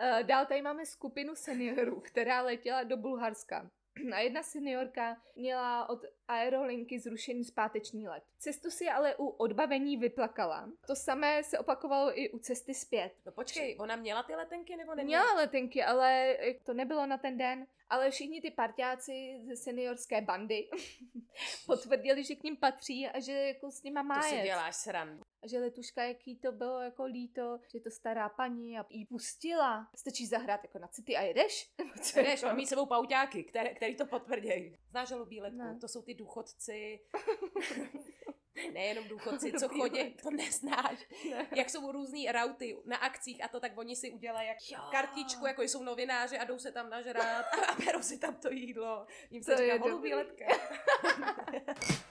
Uh, 0.00 0.22
dál 0.26 0.46
tady 0.46 0.62
máme 0.62 0.86
skupinu 0.86 1.34
seniorů, 1.34 2.00
která 2.00 2.42
letěla 2.42 2.82
do 2.82 2.96
Bulharska. 2.96 3.70
A 4.14 4.18
jedna 4.18 4.42
seniorka 4.42 5.22
měla 5.36 5.88
od 5.88 6.04
aerolinky 6.28 7.00
zrušený 7.00 7.44
zpáteční 7.44 8.08
let. 8.08 8.22
Cestu 8.38 8.70
si 8.70 8.88
ale 8.88 9.16
u 9.16 9.28
odbavení 9.28 9.96
vyplakala. 9.96 10.70
To 10.86 10.96
samé 10.96 11.44
se 11.44 11.58
opakovalo 11.58 12.20
i 12.20 12.30
u 12.30 12.38
cesty 12.38 12.74
zpět. 12.74 13.12
No 13.26 13.32
počkej, 13.32 13.76
ona 13.80 13.96
měla 13.96 14.22
ty 14.22 14.34
letenky 14.34 14.76
nebo 14.76 14.94
neměla? 14.94 15.22
Měla 15.22 15.40
letenky, 15.40 15.84
ale 15.84 16.36
to 16.64 16.74
nebylo 16.74 17.06
na 17.06 17.18
ten 17.18 17.38
den. 17.38 17.66
Ale 17.90 18.10
všichni 18.10 18.40
ty 18.40 18.50
parťáci 18.50 19.40
ze 19.44 19.56
seniorské 19.56 20.20
bandy 20.20 20.68
potvrdili, 21.66 22.24
že 22.24 22.34
k 22.34 22.42
ním 22.42 22.56
patří 22.56 23.06
a 23.08 23.20
že 23.20 23.32
jako 23.32 23.70
s 23.70 23.82
nima 23.82 24.02
má 24.02 24.22
To 24.22 24.28
si 24.28 24.42
děláš 24.42 24.76
srandu. 24.76 25.22
A 25.42 25.48
že 25.48 25.58
letuška, 25.58 26.04
jaký 26.04 26.36
to 26.36 26.52
bylo 26.52 26.80
jako 26.80 27.04
líto, 27.04 27.58
že 27.72 27.80
to 27.80 27.90
stará 27.90 28.28
paní 28.28 28.78
a 28.78 28.86
jí 28.90 29.06
pustila. 29.06 29.88
Stačí 29.94 30.26
zahrát 30.26 30.64
jako 30.64 30.78
na 30.78 30.88
city 30.88 31.16
a 31.16 31.22
jedeš? 31.22 31.70
Co 32.02 32.20
Jdeš, 32.20 32.28
jako? 32.42 32.46
mám 32.46 32.56
mít 32.56 32.66
sebou 32.66 32.86
pauťáky, 32.86 33.44
které, 33.44 33.74
který 33.74 33.96
to 33.96 34.06
potvrdí. 34.06 34.76
Znáš 34.90 35.08
žalu 35.08 35.26
bíletku? 35.26 35.58
Ne. 35.58 35.78
To 35.80 35.88
jsou 35.88 36.02
ty 36.02 36.14
důchodci. 36.18 37.00
Nejenom 38.72 39.08
důchodci, 39.08 39.52
co 39.52 39.68
chodí, 39.68 40.14
to 40.22 40.30
neznáš. 40.30 41.06
Ne. 41.30 41.46
Jak 41.56 41.70
jsou 41.70 41.92
různý 41.92 42.32
rauty 42.32 42.76
na 42.84 42.96
akcích 42.96 43.44
a 43.44 43.48
to, 43.48 43.60
tak 43.60 43.78
oni 43.78 43.96
si 43.96 44.10
udělají 44.10 44.48
jak 44.48 44.56
Jo. 44.70 44.78
kartičku, 44.90 45.46
jako 45.46 45.62
jsou 45.62 45.82
novináři 45.82 46.38
a 46.38 46.44
jdou 46.44 46.58
se 46.58 46.72
tam 46.72 46.90
nažrát 46.90 47.46
a 47.68 47.74
berou 47.84 48.02
si 48.02 48.18
tam 48.18 48.34
to 48.34 48.50
jídlo. 48.52 49.06
Jim 49.30 49.42
To 49.44 49.56
se 49.56 49.64
je 49.64 49.72
říká 49.74 49.84
holubí. 49.84 50.12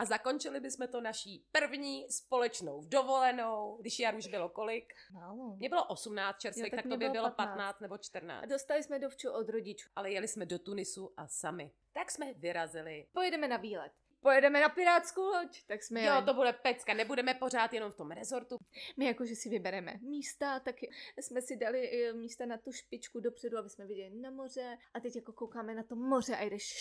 A 0.00 0.04
zakončili 0.04 0.60
bychom 0.60 0.88
to 0.88 1.00
naší 1.00 1.46
první 1.52 2.06
společnou 2.10 2.84
dovolenou, 2.84 3.76
když 3.80 3.98
Jar 3.98 4.14
už 4.14 4.26
bylo 4.26 4.48
kolik. 4.48 4.92
Málo. 5.12 5.56
Mně 5.56 5.68
bylo 5.68 5.84
18 5.84 6.38
čerstvých, 6.38 6.64
Jo, 6.64 6.70
tak 6.76 6.82
tak, 6.82 6.92
by 6.92 6.96
bylo 6.96 7.12
bylo 7.12 7.30
15. 7.30 7.48
15 7.56 7.80
nebo 7.80 7.94
A 7.94 7.98
14. 7.98 8.48
dostali 8.48 8.82
jsme 8.82 8.98
dovču 8.98 9.30
od 9.30 9.48
rodičů. 9.48 9.88
Ale 9.96 10.10
jeli 10.10 10.28
jsme 10.28 10.46
do 10.46 10.58
Tunisu 10.58 11.12
a 11.16 11.28
sami. 11.28 11.72
Tak 11.92 12.10
jsme 12.10 12.34
vyrazili. 12.34 13.06
Pojedeme 13.12 13.48
na 13.48 13.56
výlet. 13.56 13.92
Pojedeme 14.20 14.60
na 14.60 14.68
pirátskou 14.68 15.22
loď. 15.22 15.62
Tak 15.66 15.82
jsme 15.82 16.00
Jo, 16.00 16.12
jeli. 16.12 16.26
to 16.26 16.34
bude 16.34 16.52
pecka, 16.52 16.94
nebudeme 16.94 17.34
pořád 17.34 17.72
jenom 17.72 17.92
v 17.92 17.96
tom 17.96 18.10
rezortu. 18.10 18.56
My 18.96 19.04
jakože 19.04 19.34
si 19.34 19.48
vybereme 19.48 19.94
místa, 20.02 20.60
tak 20.60 20.76
jsme 21.16 21.42
si 21.42 21.56
dali 21.56 22.08
eh, 22.08 22.12
místa 22.12 22.46
na 22.46 22.58
tu 22.58 22.72
špičku 22.72 23.20
dopředu, 23.20 23.58
aby 23.58 23.70
jsme 23.70 23.86
viděli 23.86 24.10
na 24.10 24.30
moře. 24.30 24.78
A 24.94 25.00
teď 25.00 25.16
jako 25.16 25.32
koukáme 25.32 25.74
na 25.74 25.82
to 25.82 25.96
moře 25.96 26.36
a 26.36 26.42
jdeš 26.42 26.74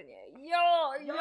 úplně, 0.00 0.16
jo, 0.36 0.92
jo, 0.98 1.14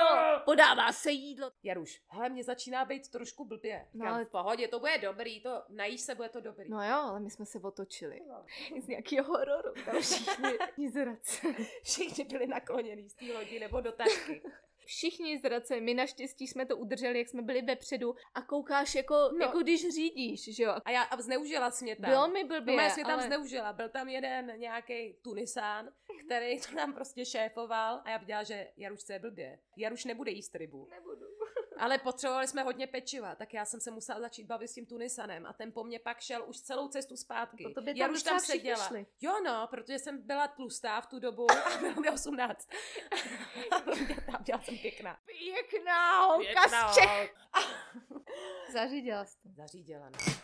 podává 0.45 0.91
se 0.91 1.11
jídlo. 1.11 1.51
Jaruš, 1.63 2.01
hele, 2.07 2.29
mě 2.29 2.43
začíná 2.43 2.85
být 2.85 3.09
trošku 3.11 3.45
blbě. 3.45 3.87
No, 3.93 4.05
No, 4.05 4.11
ale- 4.11 4.25
v 4.25 4.29
pohodě, 4.29 4.67
to 4.67 4.79
bude 4.79 4.97
dobrý, 4.97 5.41
to 5.41 5.63
najíš 5.69 6.01
se, 6.01 6.15
bude 6.15 6.29
to 6.29 6.41
dobrý. 6.41 6.69
No 6.69 6.83
jo, 6.87 6.95
ale 6.95 7.19
my 7.19 7.29
jsme 7.29 7.45
se 7.45 7.59
otočili. 7.59 8.21
Z 8.83 8.87
nějakého 8.87 9.27
hororu. 9.37 9.73
Všichni. 10.01 10.49
Všichni 11.83 12.23
byli 12.23 12.47
nakloněný 12.47 13.09
z 13.09 13.13
té 13.13 13.25
lodi 13.33 13.59
nebo 13.59 13.81
do 13.81 13.91
tašky. 13.91 14.41
Všichni 14.85 15.39
zradce. 15.39 15.81
My 15.81 15.93
naštěstí 15.93 16.47
jsme 16.47 16.65
to 16.65 16.77
udrželi, 16.77 17.19
jak 17.19 17.27
jsme 17.27 17.41
byli 17.41 17.61
vepředu 17.61 18.15
a 18.33 18.41
koukáš 18.41 18.95
jako, 18.95 19.13
No. 19.13 19.45
jako 19.45 19.59
když 19.59 19.81
řídíš, 19.89 20.55
že 20.55 20.63
jo. 20.63 20.75
A 20.85 20.91
já 20.91 21.01
a 21.01 21.21
zneužila 21.21 21.71
jsi 21.71 21.83
mě 21.85 21.95
tam. 21.95 22.09
Bylo 22.09 22.27
mi 22.27 22.43
blbě, 22.43 22.75
No, 22.75 22.81
já 22.81 22.95
ale... 23.05 23.23
zneužila. 23.23 23.73
Byl 23.73 23.89
tam 23.89 24.09
jeden 24.09 24.53
nějaký 24.59 25.13
Tunisán, 25.21 25.89
který 26.25 26.59
to 26.61 26.75
nám 26.75 26.93
prostě 26.93 27.25
šéfoval 27.25 28.01
a 28.05 28.09
já 28.09 28.17
viděla, 28.17 28.43
že 28.43 28.67
Jarušce 28.77 29.13
je 29.13 29.19
blbě. 29.19 29.59
Jaruš 29.77 30.05
nebude 30.05 30.31
jíst 30.31 30.55
rybu. 30.55 30.87
Nebudu. 30.89 31.25
Ale 31.77 31.97
potřebovali 31.97 32.47
jsme 32.47 32.63
hodně 32.63 32.87
pečiva, 32.87 33.35
tak 33.35 33.53
já 33.53 33.65
jsem 33.65 33.79
se 33.79 33.91
musela 33.91 34.19
začít 34.19 34.43
bavit 34.45 34.67
s 34.67 34.73
tím 34.73 34.85
Tunisanem 34.85 35.45
a 35.45 35.53
ten 35.53 35.71
po 35.71 35.83
mně 35.83 35.99
pak 35.99 36.19
šel 36.19 36.43
už 36.47 36.59
celou 36.59 36.87
cestu 36.87 37.17
zpátky. 37.17 37.63
To 37.75 37.81
by 37.81 37.91
tam 37.91 37.97
Jaruš 37.97 38.19
docela 38.19 38.37
tam 38.39 38.45
seděla. 38.45 38.87
šli. 38.87 39.05
Jo 39.21 39.39
no, 39.45 39.67
protože 39.69 39.99
jsem 39.99 40.27
byla 40.27 40.47
tlustá 40.47 41.01
v 41.01 41.07
tu 41.07 41.19
dobu 41.19 41.51
a 41.51 41.77
bylo 41.77 42.01
mi 42.01 42.09
18. 42.09 42.69
a 43.71 43.79
tam 44.31 44.43
dělala 44.43 44.63
jsem 44.63 44.77
pěkná. 44.77 45.17
Pěkná 45.25 46.25
holka 46.25 46.67
z 46.69 46.95
Čech. 46.95 47.35
Zařídila 48.73 49.25
jsi 49.25 49.37
to. 49.39 49.49
Zařídila. 49.55 50.09
No. 50.09 50.42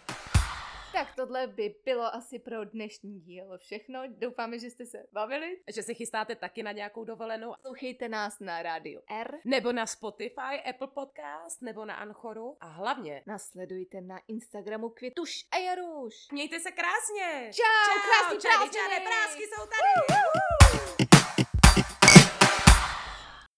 Tak 0.94 1.16
tohle 1.16 1.48
by 1.48 1.76
bylo 1.86 2.16
asi 2.16 2.40
pro 2.40 2.66
dnešní 2.66 3.20
díl 3.20 3.58
všechno. 3.58 4.02
Doufáme, 4.08 4.60
že 4.60 4.70
jste 4.70 4.86
se 4.86 5.06
bavili. 5.12 5.58
Že 5.76 5.84
se 5.84 5.94
chystáte 5.94 6.36
taky 6.36 6.64
na 6.64 6.72
nějakou 6.72 7.04
dovolenou. 7.04 7.54
Poslouchejte 7.56 8.10
nás 8.10 8.40
na 8.40 8.62
rádiu 8.62 9.02
R. 9.10 9.38
Nebo 9.46 9.72
na 9.72 9.86
Spotify, 9.86 10.62
Apple 10.70 10.88
Podcast, 10.88 11.62
nebo 11.62 11.86
na 11.86 11.96
Anchoru. 11.96 12.58
A 12.60 12.68
hlavně, 12.68 13.24
Nasledujte 13.26 14.02
na 14.02 14.20
Instagramu 14.28 14.90
Květuš 14.90 15.46
a 15.52 15.58
Jaruš. 15.58 16.28
mějte 16.32 16.60
se 16.60 16.72
krásně! 16.72 17.52
Čau, 17.54 18.00
krásný 18.10 18.40
čady, 18.40 18.70
prázdniny! 18.70 19.06
prásky 19.06 19.44
jsou 19.44 19.66
tady! 19.66 21.09